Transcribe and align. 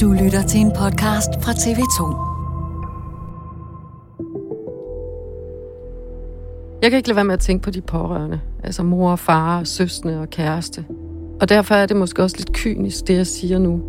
Du 0.00 0.12
lytter 0.12 0.42
til 0.42 0.60
en 0.60 0.72
podcast 0.78 1.28
fra 1.42 1.52
TV2. 1.52 1.98
Jeg 6.82 6.90
kan 6.90 6.96
ikke 6.96 7.08
lade 7.08 7.16
være 7.16 7.24
med 7.24 7.34
at 7.34 7.40
tænke 7.40 7.62
på 7.62 7.70
de 7.70 7.80
pårørende. 7.80 8.40
Altså 8.64 8.82
mor, 8.82 9.16
far, 9.16 9.64
søstre 9.64 10.20
og 10.20 10.30
kæreste. 10.30 10.84
Og 11.40 11.48
derfor 11.48 11.74
er 11.74 11.86
det 11.86 11.96
måske 11.96 12.22
også 12.22 12.36
lidt 12.36 12.52
kynisk, 12.52 13.06
det 13.08 13.16
jeg 13.16 13.26
siger 13.26 13.58
nu. 13.58 13.80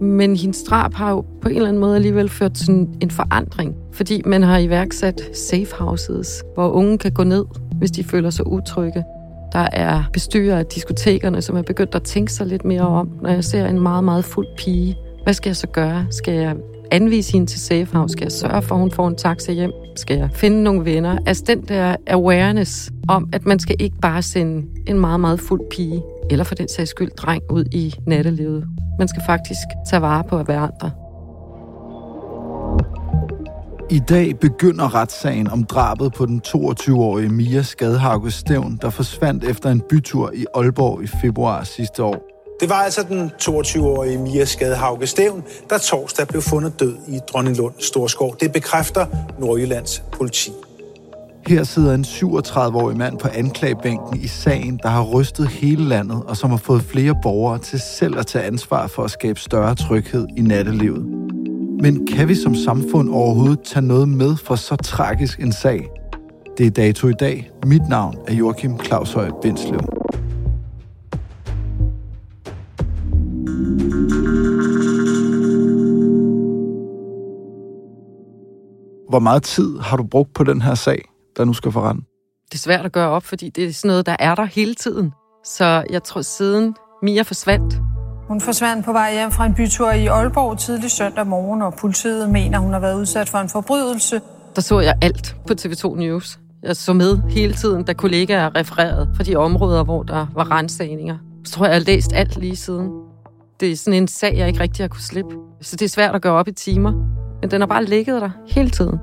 Men 0.00 0.36
hendes 0.36 0.62
drab 0.62 0.94
har 0.94 1.10
jo 1.10 1.24
på 1.42 1.48
en 1.48 1.56
eller 1.56 1.68
anden 1.68 1.80
måde 1.80 1.96
alligevel 1.96 2.28
ført 2.28 2.52
til 2.52 2.88
en 3.00 3.10
forandring. 3.10 3.76
Fordi 3.92 4.22
man 4.26 4.42
har 4.42 4.58
iværksat 4.58 5.22
safe 5.36 5.74
houses, 5.78 6.44
hvor 6.54 6.68
unge 6.68 6.98
kan 6.98 7.12
gå 7.12 7.24
ned, 7.24 7.44
hvis 7.78 7.90
de 7.90 8.04
føler 8.04 8.30
sig 8.30 8.46
utrygge. 8.46 9.04
Der 9.52 9.68
er 9.72 10.02
bestyrer 10.12 10.58
af 10.58 10.66
diskotekerne, 10.66 11.42
som 11.42 11.56
er 11.56 11.62
begyndt 11.62 11.94
at 11.94 12.02
tænke 12.02 12.32
sig 12.32 12.46
lidt 12.46 12.64
mere 12.64 12.88
om. 12.88 13.10
Når 13.22 13.30
jeg 13.30 13.44
ser 13.44 13.66
en 13.66 13.80
meget, 13.80 14.04
meget 14.04 14.24
fuld 14.24 14.46
pige, 14.56 14.96
hvad 15.24 15.34
skal 15.34 15.50
jeg 15.50 15.56
så 15.56 15.66
gøre? 15.66 16.06
Skal 16.10 16.34
jeg 16.34 16.56
anvise 16.90 17.32
hende 17.32 17.46
til 17.46 17.60
safe 17.60 17.96
house? 17.96 18.12
Skal 18.12 18.24
jeg 18.24 18.32
sørge 18.32 18.62
for, 18.62 18.74
at 18.74 18.80
hun 18.80 18.90
får 18.90 19.08
en 19.08 19.16
taxa 19.16 19.52
hjem? 19.52 19.72
Skal 19.96 20.18
jeg 20.18 20.30
finde 20.34 20.62
nogle 20.62 20.84
venner? 20.84 21.18
Altså 21.26 21.44
den 21.46 21.62
der 21.62 21.96
awareness 22.06 22.90
om, 23.08 23.28
at 23.32 23.46
man 23.46 23.58
skal 23.58 23.76
ikke 23.78 23.96
bare 24.02 24.22
sende 24.22 24.66
en 24.86 25.00
meget, 25.00 25.20
meget 25.20 25.40
fuld 25.40 25.60
pige, 25.70 26.02
eller 26.30 26.44
for 26.44 26.54
den 26.54 26.68
sags 26.68 26.90
skyld 26.90 27.10
dreng, 27.10 27.42
ud 27.50 27.64
i 27.72 27.94
nattelivet. 28.06 28.66
Man 28.98 29.08
skal 29.08 29.22
faktisk 29.26 29.66
tage 29.90 30.02
vare 30.02 30.24
på 30.24 30.42
hverandre. 30.42 30.90
I 33.90 33.98
dag 34.08 34.38
begynder 34.38 34.94
retssagen 34.94 35.48
om 35.48 35.64
drabet 35.64 36.12
på 36.12 36.26
den 36.26 36.42
22-årige 36.46 37.28
Mia 37.28 37.62
Skadhauke 37.62 38.30
Stævn, 38.30 38.78
der 38.82 38.90
forsvandt 38.90 39.44
efter 39.44 39.70
en 39.70 39.82
bytur 39.90 40.32
i 40.34 40.46
Aalborg 40.54 41.02
i 41.02 41.06
februar 41.06 41.64
sidste 41.64 42.04
år. 42.04 42.29
Det 42.60 42.68
var 42.68 42.74
altså 42.74 43.02
den 43.02 43.30
22-årige 43.42 44.18
Mia 44.18 44.44
Skadehauke 44.44 45.06
Stævn, 45.06 45.44
der 45.70 45.78
torsdag 45.78 46.28
blev 46.28 46.42
fundet 46.42 46.80
død 46.80 46.96
i 47.08 47.18
Dronninglund 47.32 47.74
Storskov. 47.78 48.36
Det 48.40 48.52
bekræfter 48.52 49.06
Nordjyllands 49.38 50.02
politi. 50.12 50.50
Her 51.46 51.64
sidder 51.64 51.94
en 51.94 52.04
37-årig 52.04 52.96
mand 52.96 53.18
på 53.18 53.28
anklagebænken 53.34 54.20
i 54.20 54.26
sagen, 54.26 54.80
der 54.82 54.88
har 54.88 55.04
rystet 55.04 55.48
hele 55.48 55.84
landet, 55.84 56.22
og 56.26 56.36
som 56.36 56.50
har 56.50 56.56
fået 56.56 56.82
flere 56.82 57.14
borgere 57.22 57.58
til 57.58 57.80
selv 57.80 58.18
at 58.18 58.26
tage 58.26 58.44
ansvar 58.44 58.86
for 58.86 59.04
at 59.04 59.10
skabe 59.10 59.40
større 59.40 59.74
tryghed 59.74 60.26
i 60.36 60.40
nattelivet. 60.40 61.06
Men 61.82 62.06
kan 62.06 62.28
vi 62.28 62.34
som 62.34 62.54
samfund 62.54 63.10
overhovedet 63.10 63.60
tage 63.64 63.86
noget 63.86 64.08
med 64.08 64.36
for 64.36 64.54
så 64.54 64.76
tragisk 64.76 65.40
en 65.40 65.52
sag? 65.52 65.88
Det 66.58 66.66
er 66.66 66.70
dato 66.70 67.08
i 67.08 67.12
dag. 67.12 67.50
Mit 67.66 67.88
navn 67.88 68.16
er 68.28 68.34
Joachim 68.34 68.78
Claushøj 68.84 69.30
Bindslev. 69.42 69.99
Hvor 79.10 79.18
meget 79.18 79.42
tid 79.42 79.78
har 79.78 79.96
du 79.96 80.02
brugt 80.02 80.34
på 80.34 80.44
den 80.44 80.62
her 80.62 80.74
sag, 80.74 81.04
der 81.36 81.44
nu 81.44 81.52
skal 81.52 81.72
forrende? 81.72 82.02
Det 82.48 82.54
er 82.54 82.58
svært 82.58 82.84
at 82.84 82.92
gøre 82.92 83.08
op, 83.08 83.24
fordi 83.24 83.48
det 83.48 83.64
er 83.64 83.72
sådan 83.72 83.88
noget, 83.88 84.06
der 84.06 84.16
er 84.18 84.34
der 84.34 84.44
hele 84.44 84.74
tiden. 84.74 85.12
Så 85.44 85.84
jeg 85.90 86.02
tror, 86.02 86.22
siden 86.22 86.74
Mia 87.02 87.22
forsvandt, 87.22 87.74
Hun 88.28 88.40
forsvandt 88.40 88.84
på 88.84 88.92
vej 88.92 89.12
hjem 89.12 89.30
fra 89.30 89.46
en 89.46 89.54
bytur 89.54 89.90
i 89.90 90.06
Aalborg 90.06 90.58
tidlig 90.58 90.90
søndag 90.90 91.26
morgen, 91.26 91.62
og 91.62 91.74
politiet 91.80 92.30
mener, 92.30 92.58
hun 92.58 92.72
har 92.72 92.80
været 92.80 93.00
udsat 93.00 93.28
for 93.28 93.38
en 93.38 93.48
forbrydelse. 93.48 94.20
der 94.56 94.62
så 94.62 94.80
jeg 94.80 94.94
alt 95.02 95.36
på 95.46 95.54
TV2 95.60 95.96
News. 95.96 96.38
Jeg 96.62 96.76
så 96.76 96.92
med 96.92 97.18
hele 97.30 97.54
tiden, 97.54 97.84
da 97.84 97.92
kollegaer 97.92 98.56
refererede 98.56 99.10
fra 99.16 99.24
de 99.24 99.36
områder, 99.36 99.84
hvor 99.84 100.02
der 100.02 100.26
var 100.34 100.50
rensagninger. 100.50 101.18
Så 101.44 101.52
tror 101.52 101.64
jeg, 101.66 101.72
jeg 101.72 101.80
har 101.80 101.84
læst 101.84 102.12
alt 102.12 102.36
lige 102.36 102.56
siden. 102.56 102.90
Det 103.60 103.72
er 103.72 103.76
sådan 103.76 104.02
en 104.02 104.08
sag, 104.08 104.36
jeg 104.36 104.48
ikke 104.48 104.60
rigtig 104.60 104.82
har 104.82 104.88
kunne 104.88 105.02
slippe. 105.02 105.34
Så 105.60 105.76
det 105.76 105.84
er 105.84 105.88
svært 105.88 106.14
at 106.14 106.22
gøre 106.22 106.32
op 106.32 106.48
i 106.48 106.52
timer. 106.52 107.19
Men 107.40 107.50
den 107.50 107.60
har 107.60 107.66
bare 107.66 107.84
ligget 107.84 108.22
der 108.22 108.30
hele 108.46 108.70
tiden. 108.70 108.98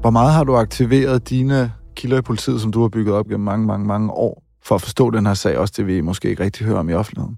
Hvor 0.00 0.10
meget 0.10 0.32
har 0.32 0.44
du 0.44 0.56
aktiveret 0.56 1.30
dine 1.30 1.72
kilder 1.96 2.18
i 2.18 2.22
politiet, 2.22 2.60
som 2.60 2.72
du 2.72 2.80
har 2.80 2.88
bygget 2.88 3.14
op 3.14 3.26
gennem 3.26 3.44
mange, 3.44 3.66
mange, 3.66 3.86
mange 3.86 4.12
år, 4.12 4.42
for 4.62 4.74
at 4.74 4.80
forstå 4.80 5.10
den 5.10 5.26
her 5.26 5.34
sag, 5.34 5.58
også 5.58 5.74
det 5.76 5.86
vi 5.86 6.00
måske 6.00 6.30
ikke 6.30 6.42
rigtig 6.42 6.66
hører 6.66 6.78
om 6.78 6.88
i 6.88 6.92
offentligheden? 6.92 7.36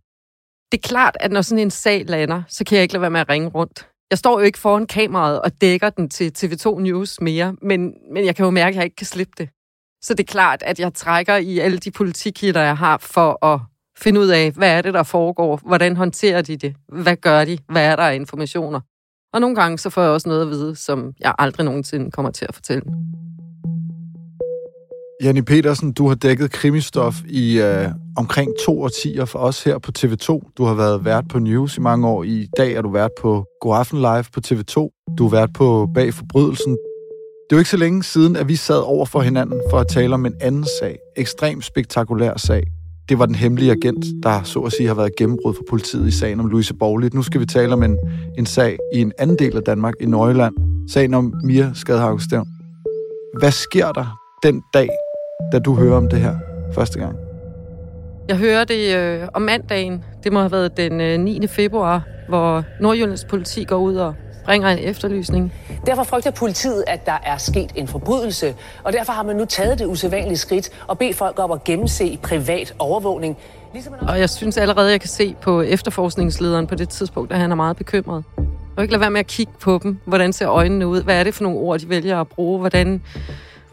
Det 0.72 0.78
er 0.78 0.88
klart, 0.88 1.16
at 1.20 1.32
når 1.32 1.42
sådan 1.42 1.62
en 1.62 1.70
sag 1.70 2.04
lander, 2.08 2.42
så 2.48 2.64
kan 2.64 2.76
jeg 2.76 2.82
ikke 2.82 2.94
lade 2.94 3.00
være 3.00 3.10
med 3.10 3.20
at 3.20 3.28
ringe 3.28 3.48
rundt. 3.48 3.88
Jeg 4.10 4.18
står 4.18 4.40
jo 4.40 4.44
ikke 4.44 4.58
foran 4.58 4.86
kameraet 4.86 5.40
og 5.40 5.60
dækker 5.60 5.90
den 5.90 6.08
til 6.08 6.32
TV2 6.38 6.80
News 6.80 7.20
mere, 7.20 7.56
men, 7.62 7.94
men 8.14 8.24
jeg 8.24 8.36
kan 8.36 8.44
jo 8.44 8.50
mærke, 8.50 8.74
at 8.74 8.76
jeg 8.76 8.84
ikke 8.84 8.96
kan 8.96 9.06
slippe 9.06 9.32
det. 9.38 9.48
Så 10.02 10.14
det 10.14 10.20
er 10.20 10.32
klart, 10.32 10.62
at 10.62 10.80
jeg 10.80 10.94
trækker 10.94 11.36
i 11.36 11.58
alle 11.58 11.78
de 11.78 11.90
politikilder, 11.90 12.62
jeg 12.62 12.76
har, 12.76 12.98
for 12.98 13.44
at 13.44 13.60
finde 13.98 14.20
ud 14.20 14.28
af, 14.28 14.52
hvad 14.52 14.70
er 14.70 14.82
det, 14.82 14.94
der 14.94 15.02
foregår? 15.02 15.60
Hvordan 15.66 15.96
håndterer 15.96 16.42
de 16.42 16.56
det? 16.56 16.76
Hvad 16.88 17.16
gør 17.16 17.44
de? 17.44 17.58
Hvad 17.68 17.84
er 17.84 17.96
der 17.96 18.02
af 18.02 18.14
informationer? 18.14 18.80
Og 19.34 19.40
nogle 19.40 19.56
gange 19.56 19.78
så 19.78 19.90
får 19.90 20.02
jeg 20.02 20.10
også 20.10 20.28
noget 20.28 20.42
at 20.42 20.48
vide, 20.48 20.76
som 20.76 21.12
jeg 21.20 21.34
aldrig 21.38 21.64
nogensinde 21.64 22.10
kommer 22.10 22.30
til 22.30 22.46
at 22.48 22.54
fortælle. 22.54 22.82
Janni 25.22 25.42
Petersen, 25.42 25.92
du 25.92 26.08
har 26.08 26.14
dækket 26.14 26.50
krimistof 26.50 27.14
i 27.28 27.60
øh, 27.60 27.88
omkring 28.16 28.52
to 28.66 28.82
årtier 28.82 29.24
for 29.24 29.38
os 29.38 29.64
her 29.64 29.78
på 29.78 29.92
TV2. 29.98 30.52
Du 30.56 30.64
har 30.64 30.74
været 30.74 31.04
vært 31.04 31.24
på 31.28 31.38
News 31.38 31.76
i 31.76 31.80
mange 31.80 32.08
år. 32.08 32.22
I 32.22 32.48
dag 32.56 32.72
er 32.72 32.82
du 32.82 32.90
vært 32.90 33.10
på 33.20 33.44
Godaften 33.60 33.98
Live 33.98 34.24
på 34.34 34.40
TV2. 34.46 34.74
Du 35.18 35.22
har 35.22 35.30
været 35.30 35.52
på 35.52 35.88
Bag 35.94 36.14
Forbrydelsen. 36.14 36.72
Det 36.72 37.56
er 37.56 37.56
jo 37.56 37.58
ikke 37.58 37.70
så 37.70 37.76
længe 37.76 38.02
siden, 38.02 38.36
at 38.36 38.48
vi 38.48 38.56
sad 38.56 38.78
over 38.78 39.06
for 39.06 39.20
hinanden 39.20 39.60
for 39.70 39.78
at 39.78 39.88
tale 39.88 40.14
om 40.14 40.26
en 40.26 40.34
anden 40.40 40.66
sag. 40.80 40.98
Ekstremt 41.16 41.64
spektakulær 41.64 42.36
sag. 42.36 42.62
Det 43.08 43.18
var 43.18 43.26
den 43.26 43.34
hemmelige 43.34 43.70
agent, 43.70 44.04
der 44.22 44.42
så 44.42 44.60
at 44.60 44.72
sige 44.72 44.86
har 44.86 44.94
været 44.94 45.16
gennembrud 45.16 45.54
for 45.54 45.62
politiet 45.70 46.08
i 46.08 46.10
sagen 46.10 46.40
om 46.40 46.46
Louise 46.46 46.74
Borglit. 46.74 47.14
Nu 47.14 47.22
skal 47.22 47.40
vi 47.40 47.46
tale 47.46 47.72
om 47.72 47.82
en, 47.82 47.98
en 48.38 48.46
sag 48.46 48.78
i 48.94 49.00
en 49.00 49.12
anden 49.18 49.38
del 49.38 49.56
af 49.56 49.62
Danmark, 49.62 49.94
i 50.00 50.06
Nøjeland. 50.06 50.54
Sagen 50.88 51.14
om 51.14 51.34
Mia 51.44 51.70
Skadhavgstævn. 51.74 52.48
Hvad 53.38 53.50
sker 53.50 53.92
der 53.92 54.18
den 54.42 54.62
dag, 54.74 54.88
da 55.52 55.58
du 55.58 55.74
hører 55.74 55.96
om 55.96 56.08
det 56.08 56.20
her 56.20 56.36
første 56.74 56.98
gang? 56.98 57.16
Jeg 58.28 58.38
hører 58.38 58.64
det 58.64 58.96
øh, 58.96 59.28
om 59.34 59.42
mandagen. 59.42 60.04
Det 60.24 60.32
må 60.32 60.38
have 60.38 60.52
været 60.52 60.76
den 60.76 61.00
øh, 61.00 61.20
9. 61.20 61.46
februar, 61.46 62.06
hvor 62.28 62.64
Nordjyllands 62.80 63.24
politi 63.24 63.64
går 63.64 63.76
ud 63.76 63.94
og 63.94 64.14
bringer 64.50 64.68
en 64.68 64.78
efterlysning. 64.78 65.52
Derfor 65.86 66.02
frygter 66.02 66.30
politiet, 66.30 66.84
at 66.86 67.06
der 67.06 67.18
er 67.24 67.36
sket 67.36 67.72
en 67.74 67.88
forbrydelse, 67.88 68.54
og 68.84 68.92
derfor 68.92 69.12
har 69.12 69.22
man 69.22 69.36
nu 69.36 69.44
taget 69.44 69.78
det 69.78 69.86
usædvanlige 69.86 70.36
skridt 70.36 70.70
og 70.86 70.98
bedt 70.98 71.16
folk 71.16 71.38
op 71.38 71.52
at 71.52 71.64
gennemse 71.64 72.18
privat 72.22 72.74
overvågning. 72.78 73.36
Og 74.08 74.20
jeg 74.20 74.30
synes 74.30 74.56
allerede, 74.56 74.90
jeg 74.90 75.00
kan 75.00 75.08
se 75.08 75.34
på 75.42 75.62
efterforskningslederen 75.62 76.66
på 76.66 76.74
det 76.74 76.88
tidspunkt, 76.88 77.32
at 77.32 77.38
han 77.38 77.50
er 77.50 77.54
meget 77.54 77.76
bekymret. 77.76 78.24
Og 78.76 78.82
ikke 78.82 78.92
lade 78.92 79.00
være 79.00 79.10
med 79.10 79.20
at 79.20 79.26
kigge 79.26 79.52
på 79.60 79.80
dem. 79.82 79.98
Hvordan 80.04 80.32
ser 80.32 80.48
øjnene 80.48 80.86
ud? 80.86 81.02
Hvad 81.02 81.20
er 81.20 81.24
det 81.24 81.34
for 81.34 81.42
nogle 81.42 81.58
ord, 81.58 81.78
de 81.78 81.88
vælger 81.88 82.20
at 82.20 82.28
bruge? 82.28 82.60
Hvordan, 82.60 83.02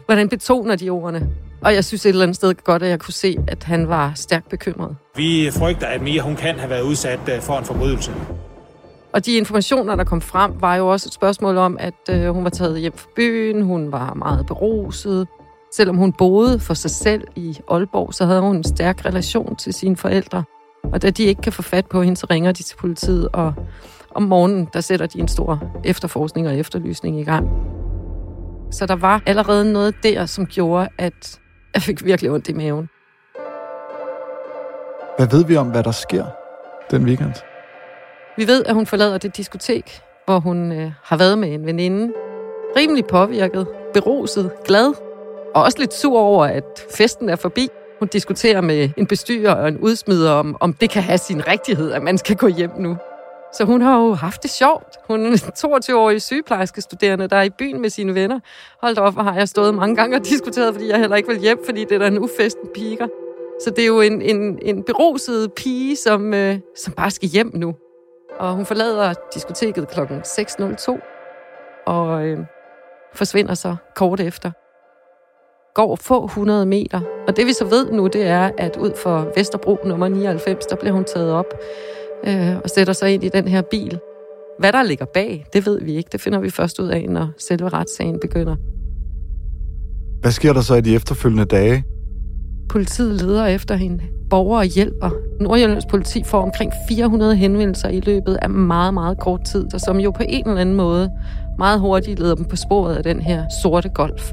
hvordan 0.06 0.28
betoner 0.28 0.76
de 0.76 0.90
ordene? 0.90 1.28
Og 1.60 1.74
jeg 1.74 1.84
synes 1.84 2.06
et 2.06 2.08
eller 2.08 2.22
andet 2.22 2.36
sted 2.36 2.54
godt, 2.54 2.82
at 2.82 2.88
jeg 2.88 2.98
kunne 2.98 3.14
se, 3.14 3.36
at 3.48 3.64
han 3.64 3.88
var 3.88 4.12
stærkt 4.14 4.48
bekymret. 4.48 4.96
Vi 5.16 5.50
frygter, 5.52 5.86
at 5.86 6.02
Mia 6.02 6.22
hun 6.22 6.36
kan 6.36 6.58
have 6.58 6.70
været 6.70 6.82
udsat 6.82 7.20
øh, 7.28 7.40
for 7.40 7.58
en 7.58 7.64
forbrydelse. 7.64 8.12
Og 9.12 9.26
de 9.26 9.36
informationer, 9.36 9.96
der 9.96 10.04
kom 10.04 10.20
frem, 10.20 10.52
var 10.60 10.76
jo 10.76 10.88
også 10.88 11.08
et 11.08 11.12
spørgsmål 11.12 11.56
om, 11.56 11.76
at 11.80 11.94
øh, 12.10 12.28
hun 12.28 12.44
var 12.44 12.50
taget 12.50 12.80
hjem 12.80 12.96
fra 12.96 13.08
byen, 13.16 13.62
hun 13.62 13.92
var 13.92 14.14
meget 14.14 14.46
beruset. 14.46 15.28
Selvom 15.72 15.96
hun 15.96 16.12
boede 16.12 16.60
for 16.60 16.74
sig 16.74 16.90
selv 16.90 17.24
i 17.36 17.58
Aalborg, 17.70 18.14
så 18.14 18.24
havde 18.24 18.40
hun 18.40 18.56
en 18.56 18.64
stærk 18.64 19.04
relation 19.04 19.56
til 19.56 19.74
sine 19.74 19.96
forældre. 19.96 20.44
Og 20.84 21.02
da 21.02 21.10
de 21.10 21.22
ikke 21.22 21.42
kan 21.42 21.52
få 21.52 21.62
fat 21.62 21.86
på 21.86 22.02
hende, 22.02 22.16
så 22.16 22.26
ringer 22.30 22.52
de 22.52 22.62
til 22.62 22.76
politiet, 22.76 23.28
og 23.32 23.54
om 24.14 24.22
morgenen, 24.22 24.68
der 24.72 24.80
sætter 24.80 25.06
de 25.06 25.18
en 25.18 25.28
stor 25.28 25.62
efterforskning 25.84 26.48
og 26.48 26.56
efterlysning 26.56 27.20
i 27.20 27.24
gang. 27.24 27.48
Så 28.70 28.86
der 28.86 28.96
var 28.96 29.22
allerede 29.26 29.72
noget 29.72 29.94
der, 30.02 30.26
som 30.26 30.46
gjorde, 30.46 30.88
at 30.98 31.40
jeg 31.74 31.82
fik 31.82 32.04
virkelig 32.04 32.30
ondt 32.30 32.48
i 32.48 32.52
maven. 32.52 32.88
Hvad 35.16 35.26
ved 35.26 35.44
vi 35.44 35.56
om, 35.56 35.70
hvad 35.70 35.82
der 35.82 35.90
sker 35.90 36.24
den 36.90 37.04
weekend? 37.04 37.34
Vi 38.38 38.46
ved, 38.46 38.64
at 38.66 38.74
hun 38.74 38.86
forlader 38.86 39.18
det 39.18 39.36
diskotek, 39.36 40.00
hvor 40.24 40.38
hun 40.38 40.72
øh, 40.72 40.92
har 41.04 41.16
været 41.16 41.38
med 41.38 41.52
en 41.52 41.66
veninde. 41.66 42.12
Rimelig 42.76 43.04
påvirket, 43.06 43.66
beruset, 43.94 44.50
glad, 44.64 44.94
og 45.54 45.62
også 45.62 45.78
lidt 45.78 45.94
sur 45.94 46.18
over, 46.18 46.44
at 46.44 46.86
festen 46.96 47.28
er 47.28 47.36
forbi. 47.36 47.68
Hun 47.98 48.08
diskuterer 48.08 48.60
med 48.60 48.90
en 48.96 49.06
bestyrer 49.06 49.54
og 49.54 49.68
en 49.68 49.78
udsmider 49.78 50.32
om, 50.32 50.56
om 50.60 50.72
det 50.72 50.90
kan 50.90 51.02
have 51.02 51.18
sin 51.18 51.46
rigtighed, 51.46 51.92
at 51.92 52.02
man 52.02 52.18
skal 52.18 52.36
gå 52.36 52.46
hjem 52.46 52.70
nu. 52.78 52.96
Så 53.54 53.64
hun 53.64 53.80
har 53.80 53.98
jo 53.98 54.14
haft 54.14 54.42
det 54.42 54.50
sjovt. 54.50 54.96
Hun 55.08 55.26
er 55.26 55.30
en 55.30 55.34
22-årig 55.34 56.22
sygeplejerske 56.22 56.80
studerende, 56.80 57.28
der 57.28 57.36
er 57.36 57.42
i 57.42 57.50
byen 57.50 57.80
med 57.80 57.90
sine 57.90 58.14
venner. 58.14 58.40
Hold 58.82 58.98
op, 58.98 59.12
hvor 59.12 59.22
har 59.22 59.34
jeg 59.34 59.48
stået 59.48 59.74
mange 59.74 59.96
gange 59.96 60.16
og 60.16 60.24
diskuteret, 60.24 60.74
fordi 60.74 60.88
jeg 60.88 60.98
heller 60.98 61.16
ikke 61.16 61.28
vil 61.28 61.38
hjem, 61.38 61.58
fordi 61.64 61.84
det 61.84 61.92
er 61.92 61.98
der 61.98 62.06
en 62.06 62.18
ufesten 62.18 62.68
piger. 62.74 63.06
Så 63.64 63.70
det 63.70 63.82
er 63.82 63.86
jo 63.86 64.00
en, 64.00 64.22
en, 64.22 64.58
en 64.62 64.82
beruset 64.82 65.52
pige, 65.52 65.96
som, 65.96 66.34
øh, 66.34 66.58
som 66.76 66.92
bare 66.92 67.10
skal 67.10 67.28
hjem 67.28 67.50
nu. 67.54 67.74
Og 68.38 68.54
hun 68.54 68.66
forlader 68.66 69.14
diskoteket 69.34 69.88
kl. 69.88 70.00
6.02 70.00 71.00
og 71.86 72.26
øh, 72.26 72.38
forsvinder 73.14 73.54
så 73.54 73.76
kort 73.94 74.20
efter. 74.20 74.50
Går 75.74 75.96
få 75.96 76.24
100 76.24 76.66
meter. 76.66 77.00
Og 77.28 77.36
det 77.36 77.46
vi 77.46 77.52
så 77.52 77.64
ved 77.64 77.92
nu, 77.92 78.06
det 78.06 78.26
er, 78.26 78.50
at 78.58 78.76
ud 78.76 78.92
for 78.96 79.32
Vesterbro 79.36 79.78
nummer 79.84 80.08
99, 80.08 80.66
der 80.66 80.76
bliver 80.76 80.92
hun 80.92 81.04
taget 81.04 81.32
op 81.32 81.54
øh, 82.26 82.56
og 82.64 82.70
sætter 82.70 82.92
sig 82.92 83.14
ind 83.14 83.24
i 83.24 83.28
den 83.28 83.48
her 83.48 83.62
bil. 83.62 84.00
Hvad 84.58 84.72
der 84.72 84.82
ligger 84.82 85.04
bag, 85.14 85.46
det 85.52 85.66
ved 85.66 85.80
vi 85.80 85.96
ikke. 85.96 86.08
Det 86.12 86.20
finder 86.20 86.38
vi 86.38 86.50
først 86.50 86.78
ud 86.78 86.88
af, 86.88 87.06
når 87.08 87.28
selve 87.38 87.68
retssagen 87.68 88.20
begynder. 88.20 88.56
Hvad 90.20 90.30
sker 90.30 90.52
der 90.52 90.60
så 90.60 90.74
i 90.74 90.80
de 90.80 90.94
efterfølgende 90.94 91.44
dage? 91.44 91.84
Politiet 92.68 93.22
leder 93.22 93.46
efter 93.46 93.74
hende. 93.74 94.04
Borgere 94.30 94.64
hjælper. 94.66 95.10
Nordjyllands 95.40 95.86
politi 95.86 96.24
får 96.24 96.42
omkring 96.42 96.72
400 96.88 97.36
henvendelser 97.36 97.88
i 97.88 98.00
løbet 98.00 98.38
af 98.42 98.50
meget, 98.50 98.94
meget 98.94 99.18
kort 99.18 99.44
tid, 99.44 99.74
og 99.74 99.80
som 99.80 100.00
jo 100.00 100.10
på 100.10 100.22
en 100.28 100.48
eller 100.48 100.60
anden 100.60 100.74
måde 100.74 101.10
meget 101.58 101.80
hurtigt 101.80 102.18
leder 102.20 102.34
dem 102.34 102.44
på 102.44 102.56
sporet 102.56 102.96
af 102.96 103.02
den 103.02 103.20
her 103.20 103.44
sorte 103.62 103.88
golf. 103.88 104.32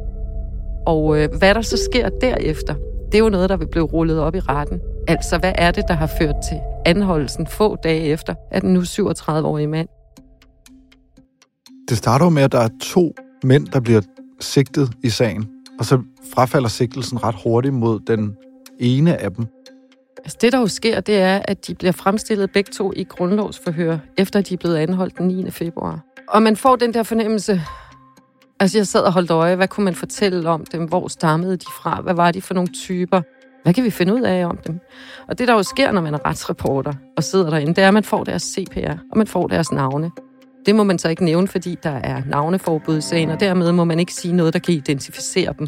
Og 0.87 1.19
øh, 1.19 1.29
hvad 1.39 1.55
der 1.55 1.61
så 1.61 1.77
sker 1.91 2.09
derefter, 2.09 2.75
det 3.05 3.15
er 3.15 3.19
jo 3.19 3.29
noget, 3.29 3.49
der 3.49 3.57
vil 3.57 3.67
blive 3.67 3.85
rullet 3.85 4.19
op 4.19 4.35
i 4.35 4.39
retten. 4.39 4.79
Altså, 5.07 5.37
hvad 5.37 5.53
er 5.55 5.71
det, 5.71 5.83
der 5.87 5.93
har 5.93 6.11
ført 6.19 6.35
til 6.49 6.57
anholdelsen 6.85 7.47
få 7.47 7.75
dage 7.75 8.01
efter, 8.01 8.35
af 8.51 8.61
den 8.61 8.73
nu 8.73 8.81
37-årige 8.81 9.67
mand? 9.67 9.87
Det 11.89 11.97
starter 11.97 12.29
med, 12.29 12.43
at 12.43 12.51
der 12.51 12.59
er 12.59 12.69
to 12.81 13.15
mænd, 13.43 13.67
der 13.67 13.79
bliver 13.79 14.01
sigtet 14.39 14.91
i 15.03 15.09
sagen, 15.09 15.54
og 15.79 15.85
så 15.85 16.01
frafalder 16.33 16.69
sigtelsen 16.69 17.23
ret 17.23 17.35
hurtigt 17.43 17.73
mod 17.73 17.99
den 17.99 18.35
ene 18.79 19.21
af 19.21 19.31
dem. 19.31 19.45
Altså, 20.17 20.37
det, 20.41 20.53
der 20.53 20.59
jo 20.59 20.67
sker, 20.67 20.99
det 20.99 21.17
er, 21.17 21.41
at 21.47 21.67
de 21.67 21.75
bliver 21.75 21.91
fremstillet 21.91 22.51
begge 22.51 22.71
to 22.71 22.93
i 22.95 23.03
grundlovsforhør, 23.03 23.97
efter 24.17 24.41
de 24.41 24.53
er 24.53 24.57
blevet 24.57 24.75
anholdt 24.77 25.17
den 25.17 25.27
9. 25.27 25.51
februar. 25.51 25.99
Og 26.27 26.43
man 26.43 26.55
får 26.55 26.75
den 26.75 26.93
der 26.93 27.03
fornemmelse, 27.03 27.61
altså 28.59 28.77
jeg 28.77 28.87
sad 28.87 29.01
og 29.01 29.13
holdt 29.13 29.31
øje, 29.31 29.55
hvad 29.55 29.67
kunne 29.67 29.83
man 29.83 29.95
fortælle 29.95 30.49
om 30.49 30.65
dem? 30.65 30.85
Hvor 30.85 31.07
stammede 31.07 31.57
de 31.57 31.65
fra? 31.65 32.01
Hvad 32.01 32.13
var 32.13 32.31
de 32.31 32.41
for 32.41 32.53
nogle 32.53 32.69
typer? 32.73 33.21
Hvad 33.63 33.73
kan 33.73 33.83
vi 33.83 33.89
finde 33.89 34.13
ud 34.13 34.21
af 34.21 34.45
om 34.45 34.57
dem? 34.57 34.79
Og 35.27 35.39
det, 35.39 35.47
der 35.47 35.53
jo 35.53 35.63
sker, 35.63 35.91
når 35.91 36.01
man 36.01 36.13
er 36.13 36.25
retsreporter 36.25 36.93
og 37.17 37.23
sidder 37.23 37.49
derinde, 37.49 37.75
det 37.75 37.83
er, 37.83 37.87
at 37.87 37.93
man 37.93 38.03
får 38.03 38.23
deres 38.23 38.43
CPR, 38.43 38.91
og 39.11 39.17
man 39.17 39.27
får 39.27 39.47
deres 39.47 39.71
navne. 39.71 40.11
Det 40.65 40.75
må 40.75 40.83
man 40.83 40.99
så 40.99 41.09
ikke 41.09 41.25
nævne, 41.25 41.47
fordi 41.47 41.77
der 41.83 41.89
er 41.89 42.21
navneforbud 42.27 42.97
i 42.97 43.01
sagen, 43.01 43.29
og 43.29 43.39
dermed 43.39 43.71
må 43.71 43.83
man 43.83 43.99
ikke 43.99 44.13
sige 44.13 44.33
noget, 44.33 44.53
der 44.53 44.59
kan 44.59 44.73
identificere 44.73 45.53
dem. 45.59 45.67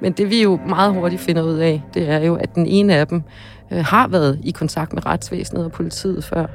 Men 0.00 0.12
det 0.12 0.30
vi 0.30 0.42
jo 0.42 0.58
meget 0.68 0.94
hurtigt 0.94 1.22
finder 1.22 1.42
ud 1.42 1.58
af, 1.58 1.82
det 1.94 2.08
er 2.08 2.18
jo, 2.18 2.34
at 2.34 2.54
den 2.54 2.66
ene 2.66 2.94
af 2.94 3.06
dem 3.06 3.22
øh, 3.72 3.84
har 3.84 4.08
været 4.08 4.40
i 4.44 4.50
kontakt 4.50 4.92
med 4.92 5.06
retsvæsenet 5.06 5.64
og 5.64 5.72
politiet 5.72 6.24
før. 6.24 6.46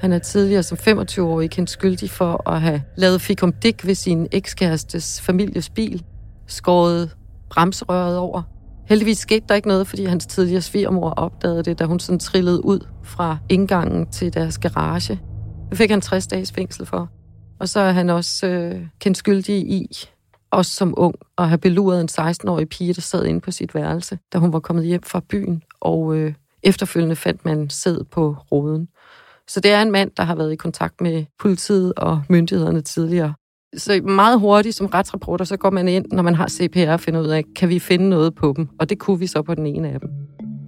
Han 0.00 0.12
er 0.12 0.18
tidligere 0.18 0.62
som 0.62 0.78
25-årig 0.78 1.50
kendt 1.50 1.70
skyldig 1.70 2.10
for 2.10 2.50
at 2.50 2.60
have 2.60 2.82
lavet 2.96 3.20
fikum 3.20 3.52
dig 3.52 3.74
ved 3.84 3.94
sin 3.94 4.26
ekskærestes 4.32 5.20
families 5.20 5.70
bil, 5.70 6.02
skåret 6.46 7.16
bremserøret 7.50 8.18
over. 8.18 8.42
Heldigvis 8.88 9.18
skete 9.18 9.44
der 9.48 9.54
ikke 9.54 9.68
noget, 9.68 9.86
fordi 9.86 10.04
hans 10.04 10.26
tidligere 10.26 10.62
svigermor 10.62 11.10
opdagede 11.10 11.62
det, 11.62 11.78
da 11.78 11.84
hun 11.84 12.00
sådan 12.00 12.18
trillede 12.18 12.64
ud 12.64 12.86
fra 13.04 13.38
indgangen 13.48 14.06
til 14.06 14.34
deres 14.34 14.58
garage. 14.58 15.20
Det 15.70 15.78
fik 15.78 15.90
han 15.90 16.00
60 16.00 16.26
dages 16.26 16.52
fængsel 16.52 16.86
for. 16.86 17.15
Og 17.58 17.68
så 17.68 17.80
er 17.80 17.92
han 17.92 18.10
også 18.10 18.46
øh, 18.46 18.86
kendt 19.00 19.16
skyldig 19.16 19.56
i, 19.56 20.08
også 20.50 20.72
som 20.72 20.94
ung, 20.96 21.14
at 21.38 21.48
have 21.48 21.58
beluret 21.58 22.00
en 22.00 22.08
16-årig 22.20 22.68
pige, 22.68 22.94
der 22.94 23.00
sad 23.00 23.24
inde 23.24 23.40
på 23.40 23.50
sit 23.50 23.74
værelse, 23.74 24.18
da 24.32 24.38
hun 24.38 24.52
var 24.52 24.60
kommet 24.60 24.86
hjem 24.86 25.02
fra 25.02 25.20
byen, 25.28 25.62
og 25.80 26.16
øh, 26.16 26.34
efterfølgende 26.62 27.16
fandt 27.16 27.44
man 27.44 27.70
sæd 27.70 28.04
på 28.04 28.36
roden. 28.52 28.88
Så 29.48 29.60
det 29.60 29.70
er 29.70 29.82
en 29.82 29.90
mand, 29.90 30.10
der 30.16 30.22
har 30.22 30.34
været 30.34 30.52
i 30.52 30.56
kontakt 30.56 31.00
med 31.00 31.24
politiet 31.38 31.92
og 31.96 32.22
myndighederne 32.28 32.80
tidligere. 32.80 33.34
Så 33.76 34.00
meget 34.04 34.40
hurtigt 34.40 34.74
som 34.76 34.86
retsrapporter, 34.86 35.44
så 35.44 35.56
går 35.56 35.70
man 35.70 35.88
ind, 35.88 36.06
når 36.12 36.22
man 36.22 36.34
har 36.34 36.48
CPR, 36.48 36.92
og 36.92 37.00
finder 37.00 37.20
ud 37.20 37.26
af, 37.26 37.44
kan 37.56 37.68
vi 37.68 37.78
finde 37.78 38.08
noget 38.08 38.34
på 38.34 38.54
dem? 38.56 38.68
Og 38.78 38.88
det 38.88 38.98
kunne 38.98 39.18
vi 39.18 39.26
så 39.26 39.42
på 39.42 39.54
den 39.54 39.66
ene 39.66 39.88
af 39.88 40.00
dem. 40.00 40.10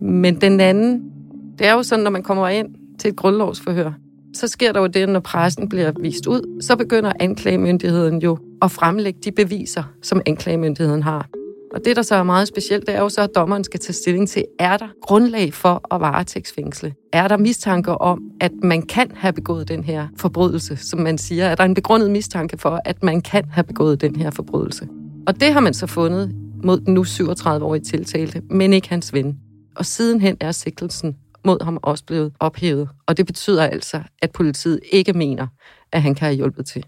Men 0.00 0.40
den 0.40 0.60
anden, 0.60 1.12
det 1.58 1.66
er 1.66 1.72
jo 1.72 1.82
sådan, 1.82 2.02
når 2.02 2.10
man 2.10 2.22
kommer 2.22 2.48
ind 2.48 2.68
til 2.98 3.08
et 3.08 3.16
grundlovsforhør, 3.16 3.92
så 4.34 4.48
sker 4.48 4.72
der 4.72 4.80
jo 4.80 4.86
det, 4.86 5.08
når 5.08 5.20
pressen 5.20 5.68
bliver 5.68 5.92
vist 6.00 6.26
ud, 6.26 6.62
så 6.62 6.76
begynder 6.76 7.12
anklagemyndigheden 7.20 8.22
jo 8.22 8.38
at 8.62 8.70
fremlægge 8.70 9.20
de 9.24 9.32
beviser, 9.32 9.82
som 10.02 10.20
anklagemyndigheden 10.26 11.02
har. 11.02 11.28
Og 11.74 11.84
det, 11.84 11.96
der 11.96 12.02
så 12.02 12.14
er 12.14 12.22
meget 12.22 12.48
specielt, 12.48 12.86
det 12.86 12.94
er 12.94 13.00
jo 13.00 13.08
så, 13.08 13.20
at 13.20 13.30
dommeren 13.34 13.64
skal 13.64 13.80
tage 13.80 13.94
stilling 13.94 14.28
til, 14.28 14.44
er 14.58 14.76
der 14.76 14.88
grundlag 15.02 15.54
for 15.54 15.94
at 15.94 16.00
varetægtsfængsle? 16.00 16.94
Er 17.12 17.28
der 17.28 17.36
mistanke 17.36 18.00
om, 18.00 18.22
at 18.40 18.52
man 18.62 18.82
kan 18.82 19.10
have 19.14 19.32
begået 19.32 19.68
den 19.68 19.84
her 19.84 20.08
forbrydelse, 20.16 20.76
som 20.76 21.00
man 21.00 21.18
siger? 21.18 21.46
Er 21.46 21.54
der 21.54 21.64
en 21.64 21.74
begrundet 21.74 22.10
mistanke 22.10 22.58
for, 22.58 22.80
at 22.84 23.02
man 23.02 23.20
kan 23.20 23.44
have 23.50 23.64
begået 23.64 24.00
den 24.00 24.16
her 24.16 24.30
forbrydelse? 24.30 24.88
Og 25.26 25.40
det 25.40 25.52
har 25.52 25.60
man 25.60 25.74
så 25.74 25.86
fundet 25.86 26.32
mod 26.64 26.80
den 26.80 26.94
nu 26.94 27.02
37-årige 27.02 27.84
tiltalte, 27.84 28.42
men 28.50 28.72
ikke 28.72 28.88
hans 28.88 29.12
ven. 29.12 29.38
Og 29.76 29.86
sidenhen 29.86 30.36
er 30.40 30.52
sigtelsen 30.52 31.16
mod 31.44 31.64
ham 31.64 31.78
også 31.82 32.04
blevet 32.04 32.32
ophævet. 32.40 32.88
Og 33.06 33.16
det 33.16 33.26
betyder 33.26 33.62
altså, 33.62 34.00
at 34.22 34.30
politiet 34.30 34.80
ikke 34.92 35.12
mener, 35.12 35.46
at 35.92 36.02
han 36.02 36.14
kan 36.14 36.26
have 36.26 36.36
hjulpet 36.36 36.66
til. 36.66 36.84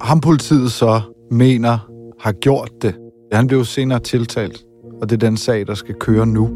Ham 0.00 0.20
politiet 0.20 0.72
så 0.72 1.00
mener 1.30 1.78
har 2.20 2.32
gjort 2.32 2.70
det. 2.82 2.94
Han 3.32 3.46
blev 3.46 3.64
senere 3.64 4.00
tiltalt, 4.00 4.64
og 5.00 5.10
det 5.10 5.22
er 5.22 5.26
den 5.28 5.36
sag, 5.36 5.66
der 5.66 5.74
skal 5.74 5.94
køre 5.94 6.26
nu. 6.26 6.46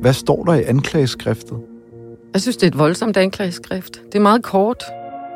Hvad 0.00 0.12
står 0.12 0.44
der 0.44 0.54
i 0.54 0.62
anklageskriftet? 0.62 1.58
Jeg 2.32 2.42
synes, 2.42 2.56
det 2.56 2.62
er 2.66 2.70
et 2.70 2.78
voldsomt 2.78 3.16
anklageskrift. 3.16 4.02
Det 4.06 4.14
er 4.14 4.22
meget 4.22 4.42
kort, 4.42 4.84